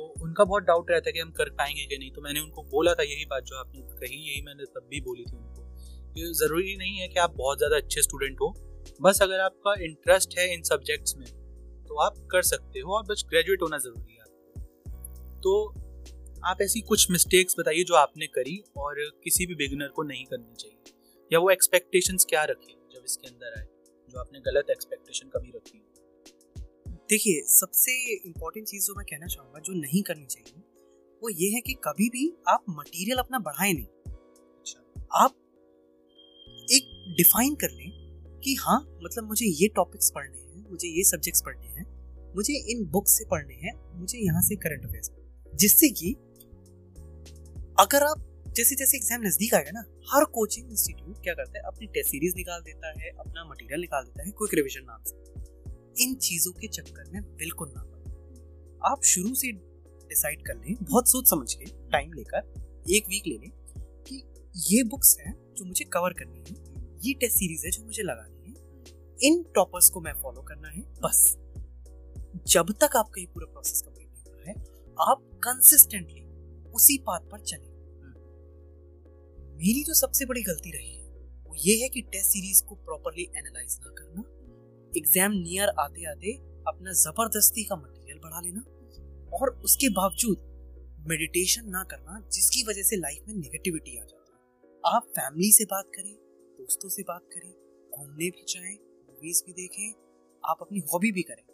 तो 0.00 0.25
उनका 0.25 0.45
बहुत 0.45 0.62
डाउट 0.64 0.90
रहता 0.90 1.09
है 1.09 1.12
कि 1.12 1.19
हम 1.19 1.30
कर 1.33 1.49
पाएँगे 1.52 1.85
कि 1.87 1.97
नहीं। 1.99 2.11
तो 2.11 2.23
मैंने 2.23 2.40
उनको 2.40 2.62
बोला 2.71 2.92
था 2.95 3.02
यही 3.04 3.25
बात 3.25 3.45
जो 3.45 3.57
आपने 3.57 3.80
कही, 3.80 4.16
यही 4.28 4.42
मैंने 4.42 4.64
तब 4.66 4.87
भी 4.90 5.00
बोली 5.00 5.25
थी 5.25 5.37
उनको 5.37 5.62
कि 6.14 6.33
ज़रूरी 6.37 6.76
नहीं 6.76 6.97
है 6.97 7.09
कि 7.09 7.19
आप 7.19 7.35
बहुत 7.37 7.59
ज़्यादा 7.59 7.76
अच्छे 7.76 8.02
स्टूडेंट 8.02 8.40
हो। 8.40 8.49
बस 9.00 9.23
अगर 9.23 9.40
आपका 9.40 9.75
इंटरेस्ट 9.85 10.38
है 10.38 10.52
इन 10.54 10.62
सब्जेक्ट्स 10.62 11.16
में 11.16 11.26
तो 11.88 11.99
आप 11.99 12.16
कर 12.33 12.42
सकते 12.45 12.80
हो 12.80 12.97
और 12.97 13.04
बस 13.04 13.25
ग्रेजुएट 13.30 13.62
होना 13.62 13.78
ज़रूरी 13.78 14.14
है 14.14 14.19
तो 15.42 15.52
आप 16.45 16.61
ऐसी 16.62 16.80
कुछ 16.80 17.11
मिस्टेक्स 17.11 17.57
बताइए 17.59 17.85
जो 17.85 17.95
आपने 17.97 18.26
करी 18.28 18.62
और 18.78 19.00
किसी 19.25 19.47
भी 19.47 19.54
बिगिनर 19.54 19.88
को 19.88 20.02
नहीं 20.02 20.25
करनी 20.25 20.54
चाहिए। 20.54 20.92
या 21.30 21.38
वो 21.38 21.50
एक्सपेक्टेशंस 21.50 22.26
क्या 22.30 22.45
रखे 22.45 22.73
जब 22.92 23.02
इसके 23.04 23.28
अंदर 23.28 23.59
आए, 23.59 23.66
जो 24.09 24.19
आपने 24.21 24.40
गलत 24.40 24.71
एक्सपेक्टेशन 24.71 25.28
कभी 25.28 25.52
रखी 25.57 25.78
देखिए 27.11 27.43
सबसे 27.49 27.93
इम्पोर्टेंट 28.17 28.67
चीज़ 28.67 28.85
जो 28.87 28.95
मैं 28.97 29.05
कहना 29.07 29.26
चाहूँगा 29.26 29.61
जो 29.61 29.73
नहीं 29.75 30.02
करनी 30.02 30.26
चाहिए 30.26 30.61
वो 31.23 31.28
ये 31.30 31.49
है 31.50 31.61
कि 31.61 31.73
कभी 31.85 32.08
भी 32.08 32.26
आप 32.49 32.65
मटेरियल 32.71 33.19
अपना 33.19 33.39
बढ़ाए 33.39 33.73
नहीं। 33.73 33.87
अच्छा। 33.87 35.08
आप 35.15 35.35
एक 36.73 36.93
डिफाइन 37.17 37.54
कर 37.54 37.71
लें 37.71 37.91
कि 38.45 38.54
हाँ 38.61 38.78
मतलब 39.02 39.28
मुझे 39.28 39.47
ये 39.63 39.69
टॉपिक्स 39.76 40.11
पढ़ने 40.15 40.39
हैं 40.39 40.71
मुझे 40.71 40.89
ये 40.89 41.04
सब्जेक्ट्स 41.04 41.43
पढ़ने 41.47 41.67
हैं 41.69 41.87
मुझे 42.37 42.58
इन 42.73 42.85
बुक्स 42.91 43.19
से 43.19 43.25
पढ़ने 43.30 43.54
हैं 43.65 43.75
मुझे 44.00 44.19
यहाँ 44.19 44.43
से 44.43 44.56
करंट 44.56 44.87
अफेयर्स 44.87 45.11
जिससे 45.52 45.89
कि 45.93 46.13
अगर 47.78 48.02
आप 48.02 48.26
जैसे 48.56 48.75
जैसे 48.75 48.97
एग्ज़ाम 48.97 49.26
नज़दीक 49.26 49.54
आएगा 49.54 49.71
ना 49.71 49.85
हर 50.15 50.25
कोचिंग 50.35 50.71
इंस्टीट्यूट 50.71 51.23
क्या 51.23 51.35
करता 51.35 51.58
है 51.58 51.65
अपनी 51.67 51.87
टेस्ट 51.87 52.11
सीरीज़ 52.11 52.37
निकाल 52.37 52.61
देता 52.63 52.99
है 53.00 53.11
अपना 53.19 53.45
मटेरियल 53.50 53.80
निकाल 53.80 54.04
देता 54.04 54.26
है 54.26 54.30
क्विक 54.39 54.54
रिवीजन 54.54 54.85
नाम 54.85 55.02
से। 55.02 55.40
इन 55.99 56.15
चीज़ों 56.15 56.53
के 56.53 56.69
चक्कर 56.69 57.11
में 57.13 57.23
बिल्कुल 57.23 57.73
ना 57.76 57.83
पड़े 57.83 57.89
आप 58.93 59.03
शुरू 59.03 59.35
से 59.35 59.53
डिसाइड 59.53 60.47
कर 60.47 60.55
लें, 60.55 60.76
बहुत 60.83 61.09
सोच 61.09 61.31
समझ 61.31 61.55
के 61.55 61.65
टाइम 61.65 62.13
लेकर, 62.13 62.39
एक 62.91 63.09
वीक 63.09 63.26
ले 63.26 63.39
लें 63.39 63.50
कि 64.03 64.23
ये 64.73 64.83
बुक्स 64.83 65.17
हैं 65.21 65.55
जो 65.55 65.65
मुझे 65.65 65.85
कवर 65.85 66.13
करनी 66.13 66.39
है, 66.39 66.55
ये 67.05 67.15
टेस्ट 67.15 67.37
सीरीज़ 67.37 67.67
है 67.67 67.71
जो 67.71 67.85
मुझे 67.85 68.03
लगानी 68.03 68.50
है, 68.50 68.55
इन 69.23 69.43
टॉपर्स 69.55 69.91
को 69.91 70.00
मैं 70.00 70.13
फॉलो 70.13 70.43
करना 70.43 70.69
है, 70.69 70.81
बस। 70.81 71.37
जब 72.47 72.73
तक 72.73 72.97
आपका 72.97 73.21
ये 73.21 73.26
पूरा 73.26 73.53
प्रोसेस 73.53 73.83
कंप्लीट 73.83 74.09
नहीं 74.09 74.23
हो 74.25 74.33
रहा 74.33 74.50
है, 74.50 74.55
आप 75.11 75.29
कंसिस्टेंटली 75.35 76.25
उसी 76.71 76.99
पाथ 76.99 77.21
पर 77.21 77.41
चले। 77.41 77.69
मेरी 79.57 79.83
जो 79.85 79.95
सबसे 79.95 80.25
बड़ी 80.26 80.43
गलती 80.43 80.71
रही 80.71 80.95
है, 80.95 81.09
वो 81.47 81.55
ये 81.59 81.83
है 81.83 81.89
कि 81.89 82.00
टेस्ट 82.03 82.31
सीरीज़ 82.31 82.63
को 82.65 82.75
प्रॉपरली 82.75 83.23
एनालाइज 83.37 83.79
ना 83.81 83.91
करना। 83.99 84.23
एग्ज़ाम 84.97 85.33
नियर 85.33 85.69
आते 85.79 86.05
आते 86.11 86.33
अपना 86.69 86.93
ज़बरदस्ती 86.99 87.65
का 87.65 87.76
मटेरियल 87.76 88.19
बढ़ा 88.19 88.41
लेना 88.41 88.63
और 89.33 89.50
उसके 89.65 89.89
बावजूद 89.95 90.49
मेडिटेशन 91.09 91.69
ना 91.71 91.83
करना 91.91 92.19
जिसकी 92.29 92.63
वजह 92.69 92.83
से 92.83 92.97
लाइफ 92.97 93.29
में 93.29 93.35
नेगेटिविटी 93.35 93.97
आ 93.99 94.05
जाती 94.05 94.33
है। 94.33 94.71
आप 94.85 95.07
फैमिली 95.11 95.50
से 95.53 95.65
बात 95.67 95.91
करें 95.95 96.13
दोस्तों 96.59 96.89
से 96.89 97.03
बात 97.03 97.29
करें 97.33 97.50
घूमने 97.91 98.31
भी 98.31 98.45
जाएँ 98.49 98.75
मूवीज़ 98.75 99.43
भी 99.47 99.53
देखें 99.53 99.89
आप 100.45 100.59
अपनी 100.63 100.83
हॉबी 100.93 101.13
भी 101.13 101.23
करें। 101.23 101.45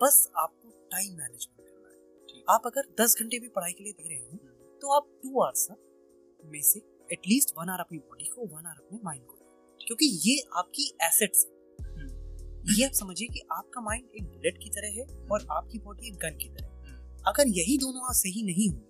बस 0.00 0.16
आपको 0.38 0.70
टाइम 0.92 1.16
मैनेजमेंट 1.16 1.68
करना 1.68 1.88
है। 1.88 2.42
आप 2.48 2.66
अगर 2.66 2.94
दस 3.00 3.16
घंटे 3.20 3.38
भी 3.38 3.48
पढ़ाई 3.48 3.72
के 3.72 3.84
लिए 3.84 3.92
दे 3.92 4.08
रहे 4.08 4.18
हैं 4.18 4.78
तो 4.82 4.94
आप 4.96 5.08
टू 5.22 5.40
आवर्स 5.40 5.68
में 6.44 6.62
से 6.62 6.80
एटलीस्ट 7.12 7.54
वन 7.58 7.68
आवर 7.68 7.80
अपनी 7.80 7.98
बॉडी 8.00 8.24
को 8.26 8.46
वन 8.46 8.66
आवर 8.66 8.84
अपने 8.84 8.98
माइंड 9.04 9.24
को 9.24 9.36
क्योंकि 9.80 10.06
ये 10.24 10.38
आपकी 10.58 10.84
एसेट्स 11.02 11.44
हम्म। 11.46 11.59
ये 12.60 12.84
आप 12.84 12.92
समझिए 12.92 13.28
कि 13.28 13.40
आपका 13.52 13.80
माइंड 13.80 14.16
एक 14.16 14.24
बुलेट 14.24 14.58
की 14.58 14.70
तरह 14.70 14.96
है 14.96 15.04
और 15.32 15.46
आपकी 15.50 15.78
बॉडी 15.78 16.08
एक 16.08 16.14
गन 16.16 16.36
की 16.38 16.48
तरह 16.48 16.66
है। 16.66 16.72
हम्म। 16.82 17.22
अगर 17.26 17.48
यही 17.50 17.76
दोनों 17.78 18.12
सही 18.14 18.42
नहीं 18.42 18.68
होंगे 18.70 18.88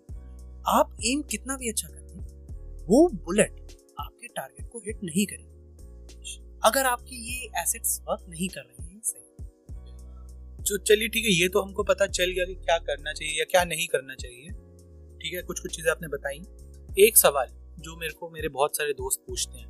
आप 0.70 0.96
एम 1.06 1.22
कितना 1.30 1.56
भी 1.56 1.68
अच्छा 1.68 1.88
करें 1.88 2.87
वो 2.88 3.09
बुलेट 3.26 3.61
आपके 4.00 4.28
टारगेट 4.28 4.68
को 4.68 4.78
हिट 4.78 5.02
नहीं 5.04 5.26
करेगी। 5.26 6.38
अगर 6.62 6.87
आपकी 6.87 7.16
ये 7.26 7.50
एसेट्स 7.62 8.00
वर्क 8.09 8.24
नहीं 8.28 8.48
कर 8.48 8.61
रहे 8.61 8.87
हैं 8.87 9.00
सही। 9.02 10.62
जो 10.62 10.78
चलिए 10.78 11.09
ठीक 11.09 11.24
है 11.24 11.33
ये 11.33 11.48
तो 11.48 11.62
हमको 11.62 11.83
पता 11.85 12.06
चल 12.09 12.30
गया 12.30 12.44
कि 12.44 12.54
क्या 12.56 12.78
करना 12.80 13.12
चाहिए 13.12 13.38
या 13.38 13.44
क्या 13.50 13.64
नहीं 13.64 13.87
करना 13.87 14.14
चाहिए। 14.14 14.50
ठीक 15.20 15.35
है 15.35 15.42
कुछ 15.42 15.61
कुछ 15.61 15.76
चीज़ें 15.76 15.90
आपने 15.90 16.09
बताई। 16.09 16.42
एक 16.98 17.16
सवाल 17.16 17.48
जो 17.78 17.96
मेरे 17.96 18.12
को 18.12 18.30
मेरे 18.30 18.48
बहुत 18.50 18.76
सारे 18.76 18.92
दोस्त 18.94 19.24
पूछते 19.26 19.59
हैं 19.59 19.68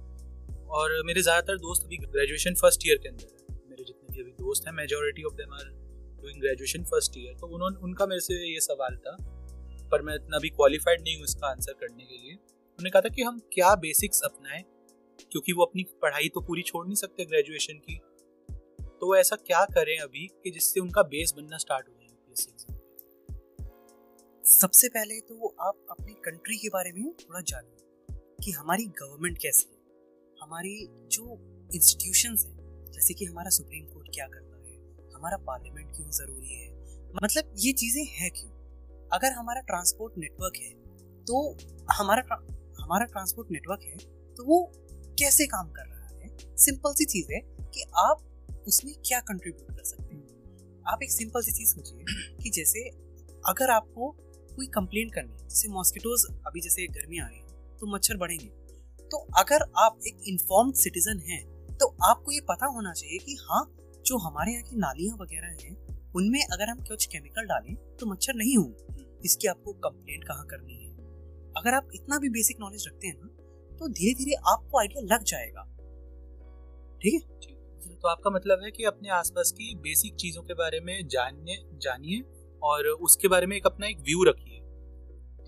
और 0.71 1.03
मेरे 1.07 1.23
ज़्यादातर 1.23 1.59
दोस्त 1.59 1.85
अभी 1.85 1.97
ग्रेजुएशन 1.99 2.55
फ़र्स्ट 2.55 2.87
ईयर 2.87 2.99
के 2.99 3.09
अंदर 3.09 3.25
है। 3.25 3.50
मेरे 4.21 4.31
भी 4.31 4.45
दोस्त 4.45 4.67
हैं 4.67 4.73
majority 4.75 5.23
of 5.25 5.35
them 5.35 5.53
are 5.55 5.65
doing 6.23 6.41
graduation 6.41 6.83
first 6.85 7.17
year 7.19 7.35
तो 7.35 7.47
उन्होंने, 7.49 7.77
उनका 7.79 8.07
मेरे 8.07 8.21
से 8.21 8.35
ये 8.47 8.61
सवाल 8.61 8.97
था, 8.97 9.17
पर 9.91 10.03
मैं 10.03 10.15
इतना 10.15 10.39
भी 10.39 10.49
क्वालिफाइड 10.51 11.01
नहीं 11.01 11.17
हूँ 11.17 11.25
इसका 11.25 11.47
आंसर 11.49 11.73
करने 11.81 12.05
के 12.05 12.17
लिए। 12.17 12.33
उन्होंने 12.33 12.91
कहा 12.91 13.03
था 13.03 13.09
कि 13.09 13.23
हम 13.23 13.39
क्या 13.53 13.75
बेसिक्स 13.77 14.21
अपनाएँ, 14.25 14.63
क्योंकि 15.33 15.53
वो 15.53 15.65
अपनी 15.65 15.85
पढ़ाई 16.03 16.29
तो 16.29 16.41
पूरी 16.41 16.63
छोड़ 16.63 16.87
नहीं 16.87 16.97
सकते 16.97 17.25
ग्रेजुएशन 17.25 17.79
की। 17.81 17.99
तो 19.01 19.07
वो 19.07 19.17
ऐसा 19.17 19.37
क्या 19.39 19.65
करें 19.75 19.97
अभी 19.99 20.27
कि 20.45 20.51
जिससे 20.51 20.81
उनका 20.81 21.03
बेस 21.09 21.33
बनना 21.37 21.59
स्टार्ट 21.59 21.89
हो 21.89 21.95
जाए 21.95 22.07
यूपीएससी 22.07 22.51
सबसे 24.45 24.89
पहले 24.89 25.21
तो 25.23 25.55
आप 25.61 25.87
अपनी 25.91 26.13
कंट्री 26.25 26.57
के 26.57 26.69
बारे 26.69 26.93
में 26.93 27.13
थोड़ा 27.19 27.41
जानिए 27.43 28.19
कि 28.45 28.51
हमारी 28.53 28.85
गवर्नमेंट 28.99 29.39
कैसी 29.39 29.67
है। 29.67 29.79
हमारी 30.43 30.77
जो 31.13 31.25
इंस्टीट्यूशन 31.75 32.37
है 32.39 32.60
जैसे 32.93 33.15
कि 33.15 33.25
हमारा 33.25 33.51
सुप्रीम 33.51 33.85
कोर्ट 33.85 34.09
क्या 34.15 34.27
करता 34.27 34.57
है? 34.59 34.77
हमारा 35.15 35.37
पार्लियामेंट 35.47 35.95
क्यों 35.97 36.11
ज़रूरी 36.11 36.55
है? 36.55 36.69
मतलब 37.15 37.55
ये 37.59 37.73
चीज़ें 37.75 38.05
हैं 38.11 38.31
क्यों? 38.31 38.51
अगर 39.13 39.33
हमारा 39.33 39.61
ट्रांसपोर्ट 39.61 40.19
नेटवर्क 40.19 40.57
है 40.57 40.73
तो 41.25 41.41
हमारा 41.93 42.23
हमारा 42.83 43.05
ट्रांसपोर्ट 43.07 43.51
नेटवर्क 43.51 43.83
है 43.85 43.97
तो 44.37 44.45
वो 44.45 44.61
कैसे 45.19 45.47
काम 45.47 45.71
कर 45.71 45.87
रहा 45.87 46.09
है? 46.09 46.29
सिंपल 46.57 46.95
सी 46.95 47.05
चीज़ 47.05 47.33
है 47.33 47.41
कि 47.67 47.83
आप 47.99 48.63
उसमें 48.69 48.95
क्या 49.07 49.21
कंट्रीब्यूट 49.21 49.71
कर 49.71 49.85
सकते 49.85 50.15
हैं। 50.15 50.83
आप 50.85 51.03
एक 51.03 51.11
सिंपल 51.13 51.43
सी 51.43 51.53
चीज़ 51.53 51.75
सोचिए 51.75 52.37
कि 52.37 52.51
जैसे 52.51 52.89
अगर 53.45 53.71
आपको 53.71 54.11
कोई 54.57 54.67
कंप्लेंट 54.69 55.15
करनी 55.15 55.33
है, 55.33 55.49
जैसे 55.49 55.69
मॉस्किटोज 55.69 56.25
अभी 56.47 56.61
जैसे 56.61 56.87
गर्मी 56.93 57.19
आ 57.19 57.27
रही 57.27 57.39
है 57.39 57.77
तो 57.79 57.95
मच्छर 57.95 58.17
बढ़ेंगे। 58.17 58.49
तो 59.05 59.19
अगर 59.39 59.63
आप 59.79 59.99
एक 60.07 60.19
इन्फॉर्म्ड 60.29 60.75
सिटीजन 60.77 61.19
हैं 61.29 61.43
तो 61.81 61.97
आपको 62.05 62.33
ये 62.33 62.41
पता 62.41 62.67
होना 62.67 62.93
चाहिए 62.93 63.19
कि 63.19 63.37
हाँ 63.41 63.77
जो 64.07 64.19
हमारे 64.19 64.53
यहाँ 64.53 64.63
की 64.63 64.77
नालियाँ 64.77 65.17
वगैरह 65.17 65.57
हैं 65.65 65.75
उनमें 66.17 66.41
अगर 66.41 66.69
हम 66.69 66.79
कुछ 66.79 67.07
केमिकल 67.07 67.43
डालें 67.43 67.75
तो 67.75 68.07
मच्छर 68.07 68.35
नहीं 68.35 68.57
होंगे 68.57 69.05
इसकी 69.25 69.49
आपको 69.49 69.73
कंप्लेंट 69.73 70.25
कहाँ 70.25 70.47
करनी 70.47 70.75
है? 70.75 70.91
अगर 71.57 71.75
आप 71.75 71.89
इतना 71.95 72.19
भी 72.19 72.29
बेसिक 72.29 72.57
नॉलेज 72.61 72.85
रखते 72.89 73.07
हैं 73.07 73.15
ना 73.25 73.77
तो 73.77 73.89
धीरे 73.89 74.15
धीरे 74.15 74.33
आपको 74.35 74.79
आइडिया 74.79 75.15
लग 75.15 75.23
जाएगा। 75.23 75.63
ठीक 77.03 77.15
है? 77.15 77.97
तो 77.97 78.09
आपका 78.09 78.31
मतलब 78.31 78.61
है 78.65 78.71
कि 78.71 78.85
अपने 78.85 79.09
आसपास 79.09 79.53
की 79.53 79.75
बेसिक 79.75 80.15
चीज़ों 80.15 80.43
के 80.43 80.55
बारे 80.55 80.81
में 80.81 81.09
जानने 81.09 81.57
जानिए 81.79 82.23
और 82.63 82.87
उसके 82.87 83.29
बारे 83.29 83.47
में 83.47 83.57
एक 83.57 83.67
अपना 83.67 83.87
एक 83.87 83.99
व्यू 83.99 84.25
रखिए। 84.25 84.59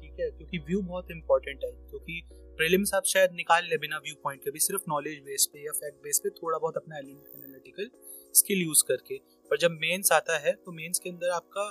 ठीक 0.00 0.16
है? 0.20 0.30
क्योंकि 0.30 0.58
व्यू 0.58 0.82
बहुत 0.82 1.10
इंपॉर्टेंट 1.10 1.60
है 1.64 1.70
क्योंकि 1.70 2.22
प्रीलिम्स 2.58 2.92
आप 2.94 3.04
शायद 3.06 3.32
निकाल 3.34 3.64
ले 3.64 3.76
बिना 3.78 3.98
व्यू 3.98 4.14
पॉइंट 4.24 4.40
के 4.42 4.50
भी, 4.50 4.58
सिर्फ़ 4.60 4.82
नॉलेज 4.88 5.18
बेस 5.20 5.48
पे 5.52 5.64
या 5.64 5.72
फैक्ट 5.72 6.02
बेस 6.04 6.20
पे 6.24 6.30
थोड़ा 6.32 6.58
बहुत 6.58 6.76
अपना 6.76 6.98
एनालिटिकल 6.98 7.90
स्किल 8.34 8.60
यूज़ 8.60 8.82
करके। 8.88 9.16
पर 9.50 9.58
जब 9.58 9.78
मेंस 9.80 10.12
आता 10.12 10.38
है 10.38 10.52
तो 10.54 10.72
मेंस 10.72 10.98
के 10.98 11.10
अंदर 11.10 11.30
आपका 11.30 11.64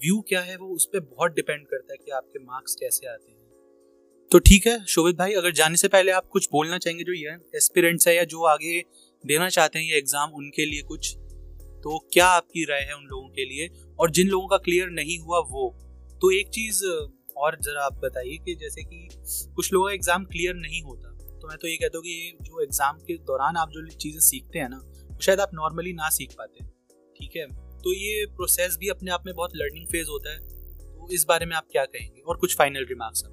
व्यू 0.00 0.20
क्या 0.28 0.40
है, 0.40 0.56
वो 0.56 0.68
उस 0.74 0.86
पर 0.86 1.00
बहुत 1.00 1.34
डिपेंड 1.34 1.66
करता 1.66 1.92
है 1.92 1.98
कि 1.98 2.10
आपके 2.12 2.38
मार्क्स 2.40 2.74
कैसे 2.74 3.06
आते 3.08 3.30
हैं। 3.30 3.36
तो 4.30 4.38
ठीक 4.40 4.66
है, 4.66 4.84
शोभित 4.86 5.16
भाई, 5.16 5.32
अगर 5.34 5.52
जाने 5.52 5.76
से 5.76 5.88
पहले 5.88 6.12
आप 6.12 6.28
कुछ 6.28 6.48
बोलना 6.52 6.78
चाहेंगे 6.78 7.04
जो 7.04 7.12
ये 7.14 7.36
एस्पिरेंट्स 7.56 8.08
है 8.08 8.16
या 8.16 8.24
जो 8.26 8.44
आगे 8.46 8.80
देना 9.24 9.48
चाहते 9.50 9.78
हैं 9.78 9.86
ये 9.86 9.98
एग्ज़ाम 9.98 10.32
उनके 10.34 10.66
लिए 10.66 10.82
कुछ 10.84 11.14
तो 11.84 11.98
क्या 12.12 12.26
आपकी 12.28 12.64
राय 12.64 12.80
है 12.80 12.94
उन 12.94 13.04
लोगों 13.04 13.28
के 13.30 13.44
लिए? 13.44 13.68
और 13.98 14.10
जिन 14.10 14.28
लोगों 14.28 14.48
का 14.48 14.56
क्लियर 14.58 14.88
नहीं 14.92 15.18
हुआ 15.18 15.38
वो 15.50 15.70
तो 16.22 16.30
एक 16.30 16.48
चीज़ 16.50 16.84
और 17.38 17.56
जरा 17.62 17.84
आप 17.84 18.00
बताइए 18.04 18.36
कि 18.44 18.54
जैसे 18.60 18.82
कि 18.84 19.08
कुछ 19.56 19.72
लोगों 19.72 19.86
का 19.86 19.94
एग्ज़ाम 19.94 20.24
क्लियर 20.26 20.54
नहीं 20.56 20.82
होता 20.82 21.10
तो 21.40 21.48
मैं 21.48 21.56
तो 21.58 21.68
ये 21.68 21.76
कहता 21.76 21.98
हूँ 21.98 22.04
कि 22.04 22.38
जो 22.42 22.62
एग्ज़ाम 22.62 22.96
के 23.06 23.16
दौरान 23.26 23.56
आप 23.56 23.70
जो 23.70 23.86
चीज़ें 23.96 24.20
सीखते 24.22 24.58
हैं 24.58 24.68
ना 24.68 24.80
शायद 25.22 25.40
आप 25.40 25.50
नॉर्मली 25.54 25.92
ना 25.92 26.08
सीख 26.10 26.32
पाते 26.38 26.64
ठीक 27.16 27.36
है? 27.36 27.46
तो 27.78 27.92
ये 27.94 28.26
प्रोसेस 28.36 28.76
भी 28.80 28.88
अपने 28.88 29.10
आप 29.10 29.22
में 29.26 29.34
बहुत 29.34 29.50
लर्निंग 29.56 29.86
फ़ेज़ 29.86 30.08
होता 30.10 30.32
है 30.32 30.38
तो 30.38 31.08
इस 31.14 31.24
बारे 31.28 31.46
में 31.46 31.54
आप 31.56 31.66
क्या 31.72 31.84
कहेंगे? 31.86 32.20
और 32.20 32.36
कुछ 32.36 32.56
फाइनल 32.56 32.84
रिमार्क्स 32.88 33.24
आप। 33.24 33.32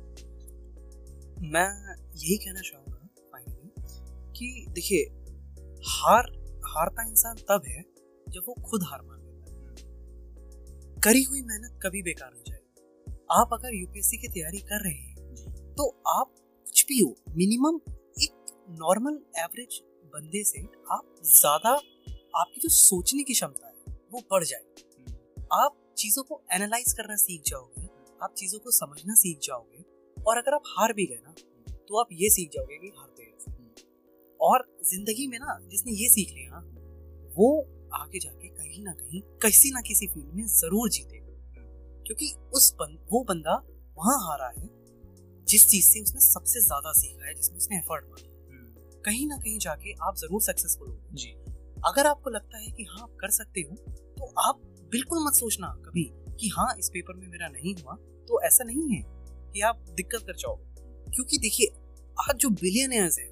मैं 1.46 1.70
यही 2.16 2.38
कहना 2.38 2.62
चाहूँगा 2.62 2.98
फाइनली 3.32 3.70
कि 4.38 4.66
देखिए 4.72 5.04
हार 5.90 6.32
हारता 6.68 7.08
इंसान 7.10 7.36
तब 7.50 7.62
है 7.68 7.82
जब 8.28 8.42
वो 8.48 8.54
खुद 8.70 8.84
हार 8.84 9.02
मान 9.02 9.20
लेता 9.20 9.52
है। 9.62 11.00
करी 11.02 11.24
हुई 11.24 11.42
मेहनत 11.44 11.80
कभी 11.84 12.02
बेकार 12.02 12.32
हो 12.34 12.42
जाएगी। 12.42 12.55
आप 13.30 13.50
अगर 13.54 13.76
यूपीएससी 13.76 14.18
की 14.18 14.28
तैयारी 14.28 14.60
कर 14.62 14.84
रहे 14.84 14.94
हैं 14.94 15.74
तो 15.76 15.88
आप 16.10 16.28
कुछ 16.66 16.86
भी 16.88 17.00
हो 17.00 17.16
मिनिमम 17.38 17.80
एक 18.22 18.52
नॉर्मल 18.72 19.20
एवरेज 19.40 19.80
बंदे 20.14 20.44
से 20.44 20.62
आप 20.92 21.16
ज़्यादा 21.26 21.70
आपकी 22.36 22.62
जो 22.62 22.70
सोचने 22.72 23.24
की 23.24 23.34
क्षमता 23.34 23.68
है 23.68 23.96
वो 24.12 24.22
बढ़ 24.32 24.44
जाएगी। 24.44 25.46
आप 25.54 25.76
चीज़ों 25.98 26.24
को 26.24 26.42
एनालाइज 26.54 26.94
करना 26.94 27.16
सीख 27.16 27.42
जाओगे 27.48 27.88
आप 28.20 28.34
चीज़ों 28.38 28.60
को 28.60 28.72
समझना 28.72 29.14
सीख 29.16 29.40
जाओगे 29.44 29.84
और 30.18 30.38
अगर 30.38 30.54
आप 30.54 30.64
हार 30.68 30.94
भी 30.94 31.06
गए 31.06 31.20
ना 31.24 31.34
तो 31.80 32.00
आप 32.00 32.08
ये 32.14 32.30
सीख 32.30 32.50
जाओगे 32.54 32.78
कि 32.78 32.92
हारते 32.98 33.26
कैसे 33.26 33.52
और 34.40 34.68
ज़िंदगी 34.86 35.28
में 35.28 35.38
ना 35.40 35.60
जिसने 35.70 35.92
ये 35.94 36.10
सीख 36.10 36.34
लिया 36.34 36.50
ना 36.52 37.34
वो 37.36 37.52
आगे 37.96 38.20
जाके 38.20 38.48
कहीं 38.48 38.84
ना 38.84 38.94
कहीं 38.94 39.22
किसी 39.42 39.72
ना 39.72 39.82
किसी 39.82 40.08
फ़ील्ड 40.08 40.34
में 40.34 40.46
ज़रूर 40.48 40.90
जीतेगा। 40.90 41.24
क्योंकि 42.06 42.34
उस 42.54 42.74
बन, 42.74 42.98
वो 43.12 43.24
बंदा 43.24 43.56
वहाँ 43.98 44.18
हारा 44.22 44.48
है 44.48 44.70
जिस 45.48 45.68
चीज़ 45.70 45.86
से 45.86 46.02
उसने 46.02 46.22
सबसे 46.22 46.62
ज़्यादा 46.62 46.92
सीखा 46.92 47.28
है 47.28 47.34
जिसमें 47.34 47.58
उसने 47.58 47.78
एफर्ट 47.78 48.06
मारा 48.06 48.34
कहीं 49.06 49.28
ना 49.28 49.38
कहीं 49.38 49.58
जाके 49.60 49.94
आप 50.02 50.16
ज़रूर 50.18 50.42
सक्सेसफुल 50.42 50.90
हो 50.90 51.00
जी। 51.14 51.30
अगर 51.88 52.08
आपको 52.08 52.30
लगता 52.30 52.58
है 52.58 52.72
कि 52.72 52.84
हाँ 52.84 53.02
आप 53.04 53.18
कर 53.20 53.32
सकते 53.32 53.62
हो 53.62 53.76
तो 54.18 54.32
आप 54.42 54.62
बिल्कुल 54.92 55.26
मत 55.26 55.34
सोचना 55.34 55.68
कभी 55.86 56.04
कि 56.40 56.48
हाँ 56.48 56.76
इस 56.80 56.90
पेपर 56.90 57.14
में 57.14 57.28
मेरा 57.28 57.48
नहीं 57.48 57.74
हुआ। 57.76 57.96
तो 58.28 58.42
ऐसा 58.42 58.64
नहीं 58.64 58.90
है 58.90 59.02
कि 59.54 59.62
आप 59.62 59.86
दिक्कत 59.90 60.22
कर 60.22 60.36
जाओ। 60.36 60.56
क्योंकि 61.16 61.38
देखिए 61.38 61.68
आज 62.18 62.36
जो 62.36 62.50
बिलियनर्स 62.50 63.20
हैं 63.20 63.28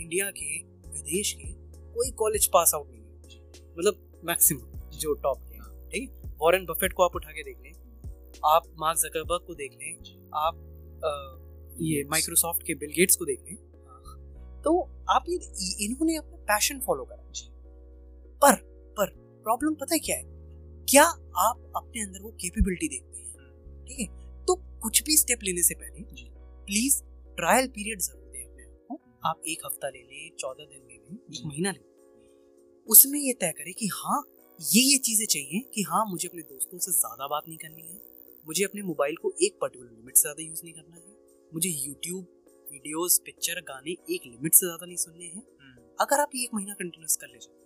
इंडिया 0.00 0.30
के 0.30 0.58
विदेश 0.88 1.32
के 1.32 1.52
कोई 1.94 2.10
कॉलेज 2.10 2.46
पास 2.46 2.72
आउट 2.74 2.90
नहीं 2.90 3.00
है। 3.00 3.40
मतलब 3.78 4.20
मैक्सिमम 4.24 4.88
जो 4.98 5.14
टॉप 5.14 5.42
के 5.42 5.58
ठीक? 5.90 6.10
वॉरेन 6.42 6.64
बफेट 6.64 6.92
को 6.92 7.02
आप 7.02 7.16
उठा 7.16 7.30
के 7.30 7.42
देख 7.42 7.58
लें 7.58 7.72
आप 8.44 8.62
मार्क 8.78 8.98
जकरबर्ग 8.98 9.46
को 9.46 9.54
देख 9.54 9.72
लें 9.72 9.92
आप 10.38 10.54
आ, 11.02 11.10
ये 11.82 12.02
माइक्रोसॉफ्ट 12.10 12.66
के 12.66 12.74
बिल 12.76 12.92
गेट्स 12.96 13.16
को 13.16 13.24
देख 13.24 13.40
लें 13.42 13.56
तो 14.64 14.78
आप 15.10 15.24
ये 15.28 15.36
इन्होंने 15.84 16.16
अपना 16.16 16.36
पैशन 16.48 16.80
फॉलो 16.80 17.04
करा। 17.04 17.30
जी। 17.30 17.46
पर 18.42 18.56
पर 18.96 19.10
प्रॉब्लम 19.44 19.74
पता 19.74 19.94
है 19.94 19.98
क्या 20.00 20.16
है? 20.16 20.24
क्या 20.88 21.04
आप 21.04 21.72
अपने 21.76 22.02
अंदर 22.02 22.22
वो 22.22 22.30
कैपेबिलिटी 22.40 22.88
देखते 22.88 23.20
हैं? 23.20 23.84
ठीक 23.86 23.98
है? 24.00 24.06
तो 24.44 24.54
कुछ 24.82 25.02
भी 25.02 25.16
स्टेप 25.16 25.42
लेने 25.44 25.62
से 25.62 25.74
पहले 25.74 26.02
प्लीज़ 26.66 27.02
ट्रायल 27.36 27.66
पीरियड 27.68 28.00
ज़रूर 28.00 28.30
दें 28.32 28.44
अपने 28.44 28.64
आप 28.64 28.86
को। 28.88 29.00
आप 29.28 29.42
एक 29.48 29.66
हफ़्ता 29.66 29.88
ले 29.88 30.02
लें 30.02 30.36
चौदह 30.38 30.64
दिन 30.64 30.80
ले 30.80 30.96
लें 30.96 31.16
एक 31.30 31.46
महीना 31.46 31.70
ले 31.70 31.78
लें। 31.78 32.86
उसमें 32.86 33.18
ये 33.20 33.32
तय 33.40 33.52
करें 33.58 33.72
कि 33.74 33.86
हाँ 33.94 34.22
ये 34.58 34.82
ये 34.82 34.98
चीज़ें 35.00 35.26
चाहिए 35.26 35.60
कि 35.74 35.82
हाँ 35.82 36.04
मुझे 36.10 36.28
अपने 36.28 36.42
दोस्तों 36.44 36.78
से 36.78 36.92
ज़्यादा 36.92 37.26
बात 37.28 37.48
नहीं 37.48 37.58
करनी 37.58 37.82
है। 37.82 37.98
मुझे 38.46 38.64
अपने 38.64 38.82
मोबाइल 38.82 39.16
को 39.16 39.32
एक 39.42 39.58
पर्टिकुलर 39.60 39.90
लिमिट 39.90 40.16
से 40.16 40.22
ज़्यादा 40.22 40.42
यूज़ 40.42 40.60
नहीं 40.64 40.72
करना 40.74 40.96
है। 40.96 41.50
मुझे 41.52 41.68
यूट्यूब 41.68 42.24
वीडियोस 42.72 43.20
पिक्चर 43.24 43.60
गाने 43.68 43.90
एक 43.90 44.26
लिमिट 44.26 44.54
से 44.54 44.66
ज़्यादा 44.66 44.86
नहीं 44.86 44.96
सुनने 44.98 45.24
हैं। 45.26 45.42
हम्म। 45.60 45.82
अगर 46.00 46.20
आप 46.20 46.30
एक 46.36 46.54
महीना 46.54 46.74
कंटिन्यूस 46.74 47.16
कर 47.16 47.28
ले 47.28 47.38
जाते 47.38 47.60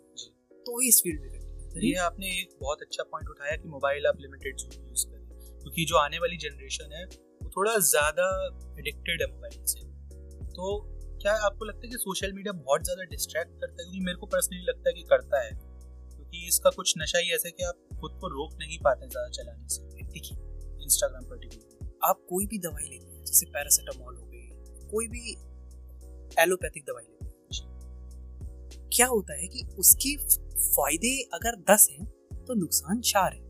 तो 0.66 0.80
इस 0.82 1.00
फ़ील्ड 1.02 1.20
में 1.22 1.44
ये 1.78 1.94
आपने 2.00 2.26
एक 2.32 2.56
बहुत 2.60 2.82
अच्छा 2.82 3.02
पॉइंट 3.04 3.28
उठाया 3.28 3.56
कि 3.56 3.68
मोबाइल 3.68 4.06
आप 4.06 4.20
लिमिटेड 4.20 4.60
यूज़ 4.60 5.06
करें 5.06 5.26
क्योंकि 5.62 5.84
जो 5.84 5.96
आने 5.98 6.18
वाली 6.18 6.36
जनरेशन 6.38 6.92
है 6.92 7.04
वो 7.04 7.50
थोड़ा 7.56 7.76
ज़्यादा 7.88 8.28
एडिक्टेड 8.78 9.22
है 9.22 9.26
मोबाइल 9.32 9.64
से। 9.64 9.80
तो 10.50 10.68
क्या 11.22 11.34
आपको 11.46 11.64
लगता 11.64 11.86
है 11.86 11.90
कि 11.90 11.98
सोशल 11.98 12.32
मीडिया 12.32 12.52
बहुत 12.54 12.84
ज़्यादा 12.84 13.04
डिस्ट्रैक्ट 13.10 13.52
करता 13.52 13.72
है? 13.72 13.84
क्योंकि 13.84 14.00
मेरे 14.00 14.18
को 14.18 14.26
पर्सनली 14.26 14.64
लगता 14.64 14.88
है 14.88 14.94
कि 14.94 15.02
करता 15.10 15.42
है। 15.42 15.50
क्योंकि 15.50 16.46
इसका 16.48 16.70
कुछ 16.70 16.94
नशा 16.98 17.18
ही 17.18 17.32
ऐसा 17.34 17.48
है 17.48 17.52
कि 17.52 17.64
आप 17.64 17.98
खुद 18.00 18.18
को 18.20 18.28
रोक 18.28 18.58
नहीं 18.58 18.78
पाते 18.80 19.08
ज़्यादा 19.08 19.28
चलाने 19.32 19.68
से। 19.68 20.04
देखिए 20.04 20.36
इंस्टाग्राम 20.86 21.24
पर्टिकुलर 21.24 21.98
आप 22.04 22.20
कोई 22.28 22.46
भी 22.46 22.58
दवाई 22.58 22.88
लेते 22.88 23.06
हैं 23.06 23.24
जैसे 23.24 23.46
पैरासीटामोल 23.46 24.16
हो 24.16 24.22
कोई 24.90 25.06
भी 25.08 25.30
एलोपैथिक 26.42 26.84
दवाई 26.84 27.04
लेते 27.04 27.24
हैं 27.24 28.88
क्या 28.92 29.06
होता 29.06 29.34
है 29.34 29.46
कि 29.46 29.62
उसके 29.78 30.16
फ़ायदे 30.56 31.10
अगर 31.34 31.56
दस 31.70 31.88
हैं 31.92 32.04
तो 32.44 32.54
नुकसान 32.54 33.00
चार 33.00 33.32
है। 33.32 33.48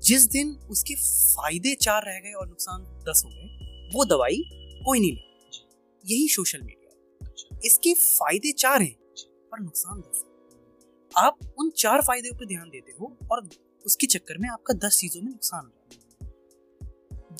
जिस 0.00 0.26
दिन 0.26 0.54
उसके 0.70 0.94
फ़ायदे 0.94 1.74
चार 1.74 2.02
रह 2.06 2.18
गए 2.20 2.32
और 2.32 2.48
नुकसान 2.48 2.84
दस 3.08 3.22
हो 3.24 3.30
गए 3.30 3.90
वो 3.94 4.04
दवाई 4.04 4.42
कोई 4.84 5.00
नहीं 5.00 5.12
ले 5.12 5.24
यही 6.04 6.28
सोशल 6.28 6.62
मीडिया 6.62 6.90
है। 6.90 7.28
अच्छा। 7.28 7.58
इसके 7.64 7.94
फ़ायदे 7.94 8.52
चार 8.52 8.82
हैं 8.82 8.96
पर 9.50 9.60
नुकसान 9.60 10.00
दस 10.00 10.24
है। 10.24 11.24
आप 11.24 11.38
उन 11.58 11.70
चार 11.76 12.02
फ़ायदे 12.02 12.32
पर 12.32 12.46
ध्यान 12.46 12.68
देते 12.70 12.92
हो 13.00 13.16
और 13.32 13.48
उसके 13.86 14.06
चक्कर 14.06 14.38
में 14.38 14.48
आपका 14.48 14.74
दस 14.88 14.98
चीज़ों 14.98 15.22
में 15.22 15.30
नुकसान 15.30 15.64
हो 15.64 15.70
जाता 15.70 15.96
है। 15.96 16.05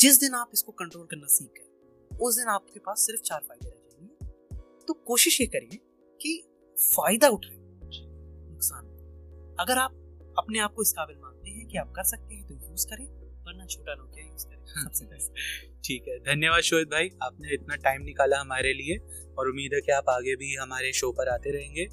जिस 0.00 0.20
दिन 0.20 0.35
आप 0.35 0.50
इसको 0.54 0.72
कंट्रोल 0.72 1.06
करना 1.06 1.26
सीख 1.26 1.48
गए 1.48 2.16
उस 2.16 2.37
दिन 2.37 2.48
आपके 2.48 2.80
पास 2.80 3.06
सिर्फ़ 3.06 3.20
चार 3.20 3.40
फ़ायदे 3.40 3.68
रह 3.68 3.76
जाएँगे। 3.76 4.85
तो 4.88 4.94
कोशिश 4.94 5.40
ये 5.40 5.46
करिए 5.46 5.78
कि 6.20 6.32
फ़ायदा 6.78 7.28
उठाए। 7.28 7.56
नुकसान 8.50 8.85
अगर 9.61 9.78
आप 9.78 9.92
अपने 10.38 10.59
आप 10.59 10.74
को 10.74 10.82
इस 10.82 10.92
काबिल 10.92 11.16
मानते 11.16 11.50
हैं 11.50 11.66
कि 11.66 11.78
आप 11.78 11.92
कर 11.96 12.02
सकते 12.02 12.35
हैं 12.35 12.46
तो 12.46 12.54
यूज़ 12.54 12.87
करें 12.87 13.06
वरना 13.44 13.66
छोटा 13.66 13.94
नोकिया 13.94 14.26
यूज़ 14.26 14.46
करें 14.46 14.64
सबसे 14.85 15.04
बेस्ट 15.04 15.32
ठीक 15.85 16.09
है 16.09 16.18
धन्यवाद 16.18 16.61
शोहित 16.61 16.88
भाई 16.88 17.11
आपने 17.22 17.54
इतना 17.54 17.76
टाइम 17.76 18.02
निकाला 18.02 18.40
हमारे 18.40 18.72
लिए 18.72 18.98
और 19.38 19.48
उम्मीद 19.48 19.74
है 19.74 19.80
कि 19.80 19.92
आप 19.92 20.09
आगे 20.09 20.37
भी 20.37 20.54
हमारे 20.54 20.92
शो 20.92 21.12
पर 21.12 21.28
आते 21.28 21.50
रहेंगे 21.50 21.87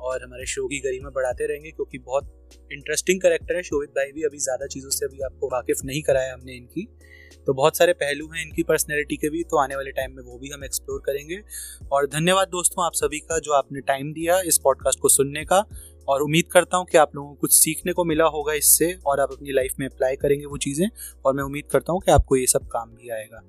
और 0.00 0.24
हमारे 0.24 0.46
शो 0.46 0.66
की 0.66 0.80
गरिमा 0.80 1.10
बढ़ाते 1.10 1.46
रहेंगे 1.46 1.70
क्योंकि 1.70 1.98
बहुत 1.98 2.35
इंटरेस्टिंग 2.70 3.20
करेक्टर 3.20 3.56
है 3.56 3.62
शोभित 3.62 3.90
भाई 3.90 4.12
भी 4.12 4.22
अभी 4.22 4.38
ज़्यादा 4.38 4.66
चीज़ों 4.66 4.90
से 4.90 5.06
अभी 5.06 5.20
आपको 5.24 5.48
वाकिफ 5.48 5.80
नहीं 5.84 6.02
कराया 6.02 6.32
हमने 6.34 6.56
इनकी। 6.56 6.88
तो 7.46 7.52
बहुत 7.54 7.76
सारे 7.76 7.92
पहलू 7.94 8.26
हैं 8.26 8.42
इनकी 8.42 8.62
पर्सनैलिटी 8.62 9.16
के 9.16 9.28
भी 9.30 9.42
तो 9.42 9.58
आने 9.58 9.76
वाले 9.76 9.90
टाइम 9.92 10.12
में 10.12 10.22
वो 10.22 10.38
भी 10.38 10.48
हम 10.50 10.64
एक्सप्लोर 10.64 11.02
करेंगे। 11.06 11.40
और 11.92 12.06
धन्यवाद 12.06 12.48
दोस्तों 12.48 12.84
आप 12.86 12.92
सभी 12.94 13.18
का 13.20 13.38
जो 13.38 13.52
आपने 13.52 13.80
टाइम 13.82 14.12
दिया 14.12 14.40
इस 14.42 14.58
पॉडकास्ट 14.58 15.00
को 15.00 15.08
सुनने 15.08 15.44
का। 15.44 15.64
और 16.08 16.22
उम्मीद 16.22 16.48
करता 16.52 16.76
हूँ 16.76 16.86
कि 16.86 16.98
आप 16.98 17.14
लोगों 17.16 17.28
को 17.28 17.34
कुछ 17.34 17.52
सीखने 17.54 17.92
को 17.92 18.04
मिला 18.04 18.24
होगा 18.26 18.52
इससे, 18.54 18.92
और 18.96 19.20
आप 19.20 19.32
अपनी 19.32 19.52
लाइफ 19.52 19.72
में 19.80 19.86
अप्लाई 19.86 20.16
करेंगे 20.16 20.46
वो 20.46 20.56
चीज़ें। 20.58 20.88
और 21.24 21.34
मैं 21.34 21.44
उम्मीद 21.44 21.68
करता 21.70 21.92
हूँ 21.92 22.00
कि 22.00 22.10
आपको 22.10 22.36
ये 22.36 22.46
सब 22.46 22.66
काम 22.68 22.90
भी 22.90 23.10
आएगा। 23.10 23.42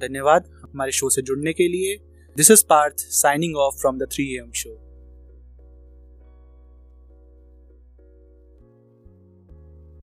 धन्यवाद 0.00 0.48
हमारे 0.62 0.92
शो 0.92 1.10
से 1.10 1.22
जुड़ने 1.22 1.52
के 1.52 1.68
लिए। 1.68 1.96
This 2.36 2.50
is 2.50 2.64
Parth 2.64 3.06
signing 3.12 3.56
off 3.56 3.80
from 3.80 3.98
the 3.98 4.08
three 4.12 4.34
M 4.36 4.50
show 4.52 4.70